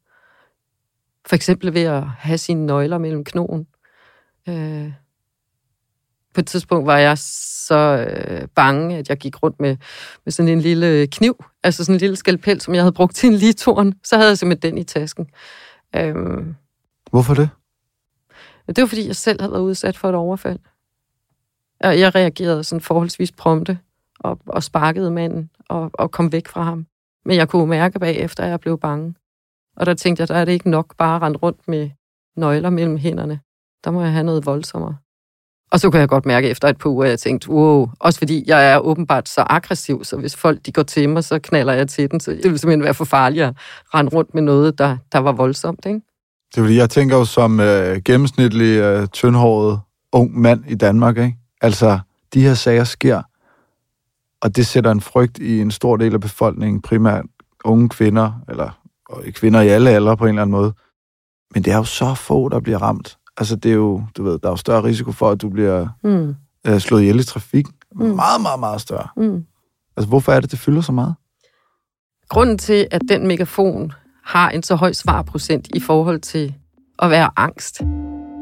For 1.26 1.36
eksempel 1.36 1.74
ved 1.74 1.82
at 1.82 2.04
have 2.04 2.38
sine 2.38 2.66
nøgler 2.66 2.98
mellem 2.98 3.24
knogen. 3.24 3.68
Øh, 4.50 4.92
på 6.34 6.42
et 6.42 6.48
tidspunkt 6.48 6.88
var 6.88 6.98
jeg 6.98 7.18
så 7.18 8.08
øh, 8.10 8.48
bange, 8.56 8.98
at 8.98 9.10
jeg 9.10 9.18
gik 9.18 9.44
rundt 9.44 9.60
med, 9.60 9.78
med 10.26 10.32
sådan 10.32 10.52
en 10.52 10.62
lille 10.62 11.08
kniv, 11.08 11.44
altså 11.64 11.84
sådan 11.84 11.96
en 11.96 12.00
lille 12.00 12.16
skalpel, 12.16 12.62
som 12.62 12.74
jeg 12.74 12.84
havde 12.84 12.94
brugt 12.94 13.16
til 13.16 13.30
en 13.30 13.36
litoren. 13.36 13.94
Så 14.04 14.16
havde 14.16 14.30
jeg 14.30 14.38
simpelthen 14.38 14.72
den 14.72 14.78
i 14.78 14.84
tasken. 14.84 15.28
Øh, 15.96 16.16
Hvorfor 17.12 17.34
det? 17.34 17.50
Det 18.68 18.82
var, 18.82 18.86
fordi 18.86 19.08
jeg 19.08 19.16
selv 19.16 19.42
havde 19.42 19.52
været 19.52 19.62
udsat 19.62 19.98
for 19.98 20.10
et 20.10 20.16
overfald. 20.16 20.60
Og 21.80 22.00
jeg 22.00 22.16
reagerede 22.16 22.64
sådan 22.64 22.82
forholdsvis 22.82 23.32
prompte 23.32 23.80
og, 24.20 24.40
og 24.46 24.64
sparkede 24.64 25.12
manden 25.12 25.50
og, 25.70 25.92
og 25.94 26.12
kom 26.12 26.32
væk 26.32 26.48
fra 26.48 26.64
ham. 26.64 26.86
Men 27.26 27.38
jeg 27.38 27.50
kunne 27.50 27.68
mærke 27.68 28.00
bagefter, 28.00 28.44
at 28.44 28.50
jeg 28.50 28.60
blev 28.60 28.80
bange. 28.80 29.16
Og 29.76 29.86
der 29.86 29.94
tænkte 29.94 30.22
jeg, 30.22 30.28
der 30.28 30.36
er 30.36 30.46
det 30.46 30.52
ikke 30.52 30.70
nok 30.70 30.96
bare 30.98 31.16
at 31.16 31.22
rende 31.22 31.38
rundt 31.38 31.68
med 31.68 31.90
nøgler 32.36 32.70
mellem 32.70 32.98
hænderne. 32.98 33.40
Der 33.84 33.92
må 33.92 34.02
jeg 34.02 34.12
have 34.12 34.24
noget 34.24 34.46
voldsommere. 34.46 34.98
Og 35.72 35.80
så 35.80 35.90
kunne 35.90 36.00
jeg 36.00 36.10
godt 36.10 36.26
mærke 36.26 36.50
efter 36.50 36.68
et 36.68 36.78
par 36.78 36.90
uger, 36.90 37.04
at 37.04 37.10
jeg 37.10 37.20
tænkte, 37.20 37.50
wow, 37.50 37.90
også 38.00 38.20
fordi 38.20 38.44
jeg 38.48 38.72
er 38.72 38.80
åbenbart 38.80 39.30
så 39.30 39.46
aggressiv, 39.50 40.04
så 40.04 40.18
hvis 40.18 40.36
folk 40.36 40.66
de 40.66 40.72
går 40.72 40.84
til 40.84 41.10
mig, 41.10 41.24
så 41.24 41.40
knaller 41.40 41.74
jeg 41.74 41.88
til 41.88 42.12
den. 42.12 42.20
Så 42.20 42.32
det 42.32 42.44
ville 42.44 42.58
simpelthen 42.58 42.84
være 42.84 42.94
for 42.94 43.06
farligt 43.06 43.44
at 43.44 43.54
rende 43.94 44.12
rundt 44.16 44.34
med 44.34 44.42
noget, 44.42 44.78
der, 44.78 44.98
der 45.12 45.20
var 45.20 45.32
voldsomt. 45.32 45.86
Ikke? 45.86 46.02
Det 46.54 46.60
er 46.60 46.64
fordi, 46.64 46.78
jeg 46.78 46.90
tænker 46.90 47.18
jo 47.18 47.26
som 47.26 47.60
øh, 47.60 48.02
gennemsnitlig 48.06 48.78
øh, 48.78 49.08
tyndhåret 49.08 49.80
ung 50.12 50.40
mand 50.40 50.64
i 50.68 50.76
Danmark, 50.76 51.18
ikke? 51.18 51.38
Altså, 51.62 52.00
de 52.34 52.42
her 52.42 52.54
sager 52.54 52.84
sker, 52.84 53.22
og 54.42 54.56
det 54.56 54.68
sætter 54.68 54.92
en 54.92 55.02
frygt 55.02 55.38
i 55.38 55.62
en 55.62 55.72
stor 55.72 55.98
del 55.98 56.14
af 56.14 56.22
befolkningen, 56.22 56.82
primært 56.82 57.26
unge 57.66 57.90
kvinder, 57.90 58.32
eller 58.50 58.80
kvinder 59.32 59.62
i 59.62 59.68
alle 59.68 59.90
aldre 59.90 60.18
på 60.18 60.26
en 60.26 60.30
eller 60.30 60.42
anden 60.42 60.52
måde. 60.52 60.74
Men 61.54 61.64
det 61.64 61.74
er 61.74 61.78
jo 61.78 61.84
så 61.84 62.14
få, 62.14 62.50
der 62.50 62.60
bliver 62.60 62.78
ramt. 62.78 63.18
Altså, 63.38 63.56
det 63.56 63.72
er 63.72 63.76
jo, 63.76 64.04
du 64.18 64.24
ved, 64.24 64.40
der 64.40 64.48
er 64.48 64.52
jo 64.52 64.56
større 64.56 64.84
risiko 64.84 65.12
for, 65.12 65.32
at 65.32 65.42
du 65.42 65.50
bliver 65.50 65.88
mm. 66.04 66.36
øh, 66.68 66.80
slået 66.80 67.02
ihjel 67.02 67.20
i 67.20 67.24
trafik. 67.24 67.66
Mm. 67.96 68.06
Meget, 68.06 68.42
meget, 68.42 68.60
meget 68.60 68.82
større. 68.82 69.08
Mm. 69.18 69.46
Altså, 69.98 70.10
hvorfor 70.10 70.32
er 70.32 70.40
det, 70.40 70.52
det 70.52 70.60
fylder 70.60 70.82
så 70.82 70.92
meget? 70.92 71.16
Grunden 72.30 72.58
til, 72.58 72.88
at 72.92 73.02
den 73.10 73.28
megafon 73.28 73.92
har 74.26 74.50
en 74.50 74.64
så 74.64 74.76
høj 74.76 74.94
svarprocent 74.94 75.68
i 75.76 75.80
forhold 75.80 76.20
til 76.20 76.54
at 77.00 77.10
være 77.10 77.30
angst, 77.36 77.82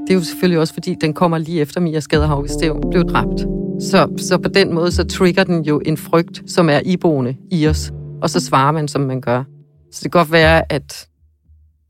det 0.01 0.09
er 0.09 0.19
jo 0.19 0.23
selvfølgelig 0.23 0.59
også, 0.59 0.73
fordi 0.73 0.95
den 1.01 1.13
kommer 1.13 1.37
lige 1.37 1.61
efter 1.61 1.81
Mia 1.81 1.99
Skaderhauke 1.99 2.49
Stæv 2.49 2.81
blev 2.91 3.03
dræbt. 3.03 3.41
Så, 3.79 4.07
så 4.17 4.37
på 4.37 4.49
den 4.49 4.73
måde, 4.73 4.91
så 4.91 5.03
trigger 5.03 5.43
den 5.43 5.63
jo 5.63 5.81
en 5.85 5.97
frygt, 5.97 6.51
som 6.51 6.69
er 6.69 6.79
iboende 6.85 7.35
i 7.51 7.67
os. 7.67 7.91
Og 8.21 8.29
så 8.29 8.39
svarer 8.39 8.71
man, 8.71 8.87
som 8.87 9.01
man 9.01 9.21
gør. 9.21 9.43
Så 9.91 9.99
det 10.03 10.11
kan 10.11 10.19
godt 10.19 10.31
være, 10.31 10.71
at 10.71 11.07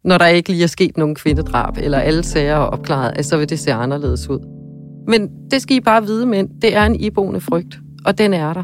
når 0.04 0.18
der 0.18 0.28
ikke 0.28 0.50
lige 0.50 0.64
er 0.64 0.68
sket 0.68 0.98
nogen 0.98 1.16
kvindedrab, 1.16 1.78
eller 1.78 1.98
alle 1.98 2.24
sager 2.24 2.54
er 2.54 2.58
opklaret, 2.58 3.26
så 3.26 3.38
vil 3.38 3.50
det 3.50 3.60
se 3.60 3.74
anderledes 3.74 4.30
ud. 4.30 4.40
Men 5.08 5.30
det 5.52 5.62
skal 5.62 5.78
I 5.78 5.80
bare 5.80 6.04
vide, 6.04 6.26
men 6.26 6.48
det 6.62 6.76
er 6.76 6.86
en 6.86 6.96
iboende 6.96 7.42
frygt, 7.42 7.80
og 8.06 8.18
den 8.18 8.34
er 8.34 8.54
der. 8.54 8.64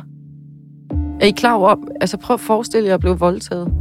Er 1.22 1.26
I 1.26 1.32
klar 1.32 1.54
over, 1.54 1.76
altså 2.02 2.18
prøv 2.18 2.34
at 2.34 2.40
forestille 2.40 2.88
jer 2.88 2.94
at 2.94 3.00
blive 3.00 3.20
voldtaget. 3.20 3.74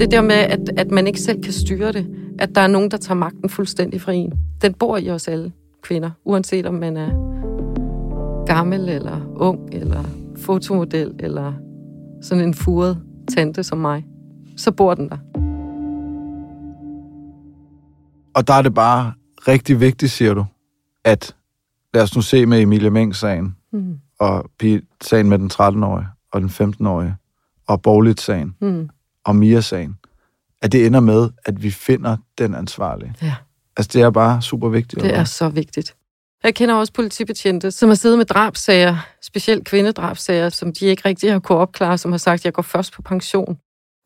Det, 0.00 0.10
der 0.10 0.22
med, 0.22 0.34
at, 0.34 0.60
at 0.76 0.90
man 0.90 1.06
ikke 1.06 1.20
selv 1.20 1.42
kan 1.42 1.52
styre 1.52 1.92
det, 1.92 2.06
at 2.38 2.54
der 2.54 2.60
er 2.60 2.66
nogen, 2.66 2.90
der 2.90 2.96
tager 2.96 3.18
magten 3.18 3.48
fuldstændig 3.48 4.00
fra 4.00 4.12
en. 4.12 4.32
Den 4.62 4.74
bor 4.74 4.96
i 4.96 5.10
os 5.10 5.28
alle 5.28 5.52
kvinder, 5.82 6.10
uanset 6.24 6.66
om 6.66 6.74
man 6.74 6.96
er 6.96 7.10
gammel 8.46 8.88
eller 8.88 9.32
ung 9.36 9.74
eller 9.74 10.04
fotomodel 10.36 11.14
eller 11.18 11.52
sådan 12.22 12.44
en 12.44 12.54
furet 12.54 13.02
tante 13.34 13.62
som 13.62 13.78
mig, 13.78 14.06
så 14.56 14.72
bor 14.72 14.94
den 14.94 15.08
der. 15.08 15.16
Og 18.34 18.48
der 18.48 18.54
er 18.54 18.62
det 18.62 18.74
bare 18.74 19.12
rigtig 19.48 19.80
vigtigt, 19.80 20.12
siger 20.12 20.34
du, 20.34 20.44
at 21.04 21.36
lad 21.94 22.02
os 22.02 22.16
nu 22.16 22.22
se 22.22 22.46
med 22.46 22.60
Emilie 22.60 22.90
Meng-sagen, 22.90 23.56
mm. 23.72 23.98
og 24.20 24.50
sagen 25.00 25.28
med 25.28 25.38
den 25.38 25.50
13-årige 25.52 26.06
og 26.32 26.40
den 26.40 26.48
15-årige, 26.48 27.14
og 27.68 27.82
Borglit-sagen, 27.82 28.54
mm. 28.60 28.88
Og 29.24 29.36
Mia-sagen, 29.36 29.96
at 30.62 30.72
det 30.72 30.86
ender 30.86 31.00
med, 31.00 31.30
at 31.44 31.62
vi 31.62 31.70
finder 31.70 32.16
den 32.38 32.54
ansvarlige. 32.54 33.14
Ja. 33.22 33.34
Altså, 33.76 33.90
det 33.92 34.02
er 34.02 34.10
bare 34.10 34.42
super 34.42 34.68
vigtigt. 34.68 35.02
Det 35.02 35.14
er 35.14 35.24
så 35.24 35.48
vigtigt. 35.48 35.94
Jeg 36.42 36.54
kender 36.54 36.74
også 36.74 36.92
politibetjente, 36.92 37.70
som 37.70 37.88
har 37.88 37.94
siddet 37.94 38.18
med 38.18 38.26
drabsager, 38.26 38.96
specielt 39.22 39.66
kvindedrabsager, 39.66 40.48
som 40.48 40.72
de 40.72 40.86
ikke 40.86 41.02
rigtig 41.08 41.32
har 41.32 41.38
kunne 41.38 41.58
opklare, 41.58 41.98
som 41.98 42.10
har 42.10 42.18
sagt, 42.18 42.40
at 42.40 42.44
jeg 42.44 42.52
går 42.52 42.62
først 42.62 42.92
på 42.92 43.02
pension, 43.02 43.58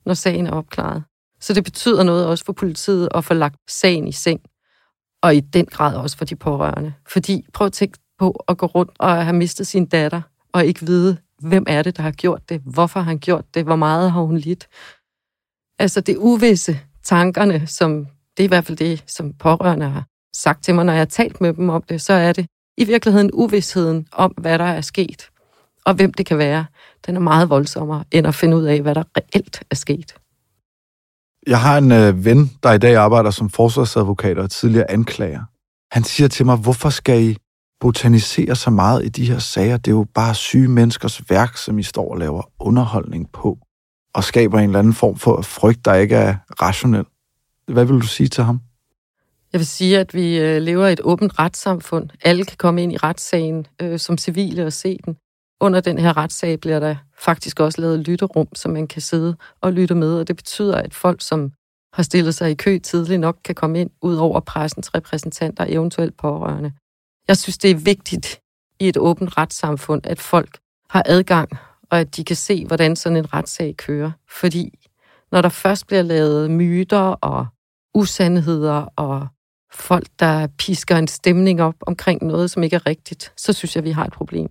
når 0.07 0.14
sagen 0.14 0.46
er 0.46 0.50
opklaret. 0.50 1.03
Så 1.40 1.55
det 1.55 1.64
betyder 1.64 2.03
noget 2.03 2.27
også 2.27 2.44
for 2.44 2.53
politiet 2.53 3.09
at 3.14 3.24
få 3.24 3.35
lagt 3.35 3.57
sagen 3.68 4.09
i 4.09 4.12
seng, 4.12 4.40
og 5.22 5.35
i 5.35 5.40
den 5.40 5.66
grad 5.66 5.96
også 5.96 6.16
for 6.16 6.24
de 6.24 6.37
pårørende. 6.37 6.94
Fordi 7.09 7.46
prøv 7.53 7.66
at 7.66 7.72
tænke 7.72 7.98
på 8.18 8.44
at 8.48 8.59
gå 8.59 8.66
rundt 8.66 8.92
og 8.98 9.24
have 9.24 9.37
mistet 9.37 9.66
sin 9.66 9.87
datter, 9.87 10.22
og 10.53 10.64
ikke 10.64 10.87
vide, 10.87 11.16
hvem 11.40 11.64
er 11.66 11.83
det, 11.83 11.96
der 11.96 12.03
har 12.03 12.11
gjort 12.11 12.48
det, 12.48 12.61
hvorfor 12.64 13.00
har 13.00 13.05
han 13.05 13.18
gjort 13.18 13.44
det, 13.55 13.64
hvor 13.64 13.77
meget 13.77 14.12
har 14.12 14.20
hun 14.20 14.37
lidt. 14.37 14.66
Altså 15.79 16.01
det 16.01 16.17
uvisse 16.17 16.81
tankerne, 17.05 17.67
som 17.67 18.07
det 18.37 18.43
er 18.43 18.45
i 18.45 18.49
hvert 18.49 18.67
fald 18.67 18.79
det, 18.79 19.05
som 19.07 19.33
pårørende 19.33 19.89
har 19.89 20.05
sagt 20.37 20.65
til 20.65 20.75
mig, 20.75 20.85
når 20.85 20.93
jeg 20.93 21.01
har 21.01 21.07
talt 21.07 21.41
med 21.41 21.53
dem 21.53 21.69
om 21.69 21.83
det, 21.83 22.03
så 22.03 22.13
er 22.13 22.33
det 22.33 22.47
i 22.79 22.85
virkeligheden 22.85 23.31
uvidsheden 23.33 24.07
om, 24.13 24.31
hvad 24.31 24.59
der 24.59 24.65
er 24.65 24.81
sket, 24.81 25.29
og 25.85 25.95
hvem 25.95 26.13
det 26.13 26.27
kan 26.27 26.39
være. 26.39 26.67
Den 27.07 27.17
er 27.17 27.21
meget 27.21 27.51
voldsommere, 27.51 28.05
end 28.11 28.27
at 28.27 28.35
finde 28.35 28.57
ud 28.57 28.65
af, 28.65 28.83
hvad 28.83 28.95
der 28.95 29.03
reelt 29.17 29.63
er 29.71 29.75
sket. 29.75 30.15
Jeg 31.47 31.61
har 31.61 31.79
en 31.79 31.93
øh, 31.93 32.25
ven, 32.25 32.51
der 32.63 32.73
i 32.73 32.79
dag 32.79 32.97
arbejder 32.97 33.31
som 33.31 33.51
forsvarsadvokat 33.51 34.39
og 34.39 34.51
tidligere 34.51 34.91
anklager. 34.91 35.43
Han 35.95 36.05
siger 36.05 36.29
til 36.29 36.47
mig, 36.47 36.57
hvorfor 36.57 36.91
skal 36.91 37.23
I 37.23 37.37
botanisere 37.81 38.57
så 38.57 38.71
meget 38.71 39.05
i 39.05 39.09
de 39.09 39.31
her 39.31 39.39
sager? 39.39 39.77
Det 39.77 39.91
er 39.91 39.95
jo 39.95 40.07
bare 40.15 40.35
syge 40.35 40.69
menneskers 40.69 41.31
værk, 41.31 41.57
som 41.57 41.79
I 41.79 41.83
står 41.83 42.11
og 42.11 42.19
laver 42.19 42.43
underholdning 42.61 43.31
på, 43.33 43.59
og 44.14 44.24
skaber 44.24 44.59
en 44.59 44.64
eller 44.64 44.79
anden 44.79 44.94
form 44.94 45.16
for 45.16 45.42
frygt, 45.42 45.85
der 45.85 45.94
ikke 45.94 46.16
er 46.16 46.37
rationel. 46.62 47.05
Hvad 47.68 47.85
vil 47.85 48.00
du 48.00 48.07
sige 48.07 48.29
til 48.29 48.44
ham? 48.44 48.61
Jeg 49.53 49.59
vil 49.59 49.66
sige, 49.66 49.98
at 49.98 50.14
vi 50.14 50.38
øh, 50.38 50.62
lever 50.62 50.87
i 50.87 50.92
et 50.92 51.00
åbent 51.05 51.38
retssamfund. 51.38 52.11
Alle 52.24 52.44
kan 52.44 52.57
komme 52.57 52.83
ind 52.83 52.92
i 52.92 52.96
retssagen 52.96 53.66
øh, 53.83 53.98
som 53.98 54.18
civile 54.18 54.66
og 54.66 54.72
se 54.72 54.98
den. 55.05 55.16
Under 55.61 55.81
den 55.81 55.98
her 55.98 56.16
retssag 56.16 56.61
bliver 56.61 56.81
der 56.81 56.96
faktisk 57.18 57.61
også 57.61 57.81
lavet 57.81 57.98
lytterum, 57.98 58.48
så 58.55 58.68
man 58.68 58.87
kan 58.87 59.03
sidde 59.03 59.37
og 59.61 59.72
lytte 59.72 59.94
med, 59.94 60.18
og 60.18 60.29
det 60.29 60.37
betyder, 60.37 60.77
at 60.77 60.94
folk, 60.94 61.22
som 61.22 61.53
har 61.92 62.03
stillet 62.03 62.35
sig 62.35 62.50
i 62.50 62.55
kø 62.55 62.79
tidligt 62.79 63.20
nok, 63.20 63.37
kan 63.44 63.55
komme 63.55 63.81
ind 63.81 63.90
ud 64.03 64.16
over 64.16 64.40
pressens 64.40 64.94
repræsentanter, 64.94 65.66
eventuelt 65.68 66.16
pårørende. 66.16 66.72
Jeg 67.29 67.37
synes, 67.37 67.59
det 67.59 67.70
er 67.70 67.74
vigtigt 67.74 68.40
i 68.81 68.88
et 68.88 68.96
åbent 68.96 69.38
retssamfund, 69.38 70.07
at 70.07 70.20
folk 70.20 70.59
har 70.90 71.03
adgang, 71.07 71.48
og 71.90 72.01
at 72.01 72.16
de 72.16 72.25
kan 72.25 72.37
se, 72.37 72.66
hvordan 72.66 72.97
sådan 72.97 73.16
en 73.16 73.35
retssag 73.35 73.75
kører. 73.77 74.11
Fordi 74.29 74.88
når 75.33 75.42
der 75.42 75.49
først 75.49 75.87
bliver 75.87 76.03
lavet 76.03 76.51
myter 76.51 76.99
og 76.99 77.47
usandheder 77.94 78.87
og 78.97 79.27
folk, 79.73 80.07
der 80.18 80.47
pisker 80.59 80.97
en 80.97 81.09
stemning 81.09 81.62
op 81.62 81.75
omkring 81.81 82.23
noget, 82.23 82.51
som 82.51 82.62
ikke 82.62 82.77
er 82.77 82.87
rigtigt, 82.87 83.33
så 83.37 83.53
synes 83.53 83.77
jeg, 83.77 83.85
vi 83.85 83.90
har 83.90 84.05
et 84.05 84.12
problem. 84.12 84.49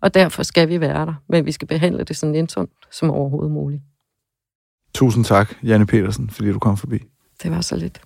Og 0.00 0.14
derfor 0.14 0.42
skal 0.42 0.68
vi 0.68 0.80
være 0.80 1.06
der, 1.06 1.14
men 1.28 1.46
vi 1.46 1.52
skal 1.52 1.68
behandle 1.68 2.04
det 2.04 2.16
så 2.16 2.26
nænsomt 2.26 2.70
som 2.90 3.10
overhovedet 3.10 3.50
muligt. 3.50 3.82
Tusind 4.94 5.24
tak, 5.24 5.54
Janne 5.62 5.86
Petersen, 5.86 6.30
fordi 6.30 6.52
du 6.52 6.58
kom 6.58 6.76
forbi. 6.76 6.98
Det 7.42 7.50
var 7.50 7.60
så 7.60 7.76
lidt. 7.76 8.00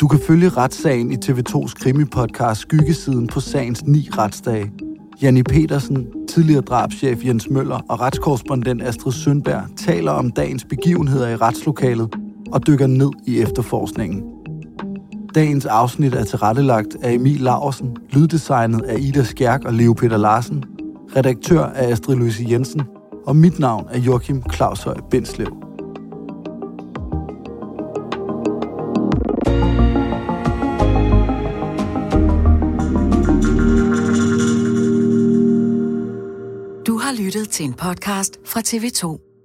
Du 0.00 0.08
kan 0.08 0.20
følge 0.26 0.48
retssagen 0.48 1.12
i 1.12 1.16
TV2's 1.16 1.74
krimipodcast 1.74 2.60
Skyggesiden 2.60 3.26
på 3.26 3.40
sagens 3.40 3.84
ni 3.84 4.08
retsdage. 4.18 4.72
Janni 5.22 5.42
Petersen, 5.42 6.06
tidligere 6.28 6.60
drabschef 6.60 7.24
Jens 7.24 7.50
Møller 7.50 7.80
og 7.88 8.00
retskorrespondent 8.00 8.82
Astrid 8.82 9.12
Sønberg 9.12 9.62
taler 9.76 10.12
om 10.12 10.30
dagens 10.30 10.64
begivenheder 10.64 11.28
i 11.28 11.36
retslokalet 11.36 12.16
og 12.52 12.66
dykker 12.66 12.86
ned 12.86 13.10
i 13.26 13.40
efterforskningen. 13.40 14.22
Dagens 15.34 15.66
afsnit 15.66 16.14
er 16.14 16.24
tilrettelagt 16.24 16.96
af 17.02 17.12
Emil 17.12 17.40
Laursen, 17.40 17.96
lyddesignet 18.10 18.82
af 18.82 18.96
Ida 18.98 19.22
Skjærk 19.22 19.64
og 19.64 19.74
Leo 19.74 19.92
Peter 19.92 20.16
Larsen, 20.16 20.64
redaktør 21.16 21.64
af 21.64 21.90
Astrid 21.90 22.16
Louise 22.16 22.46
Jensen, 22.50 22.82
og 23.26 23.36
mit 23.36 23.58
navn 23.58 23.86
er 23.90 23.98
Joachim 23.98 24.42
Claushøj 24.52 24.96
Bindslev. 25.10 25.65
Til 37.50 37.64
en 37.64 37.74
podcast 37.74 38.38
fra 38.44 38.60
TV2. 38.60 39.35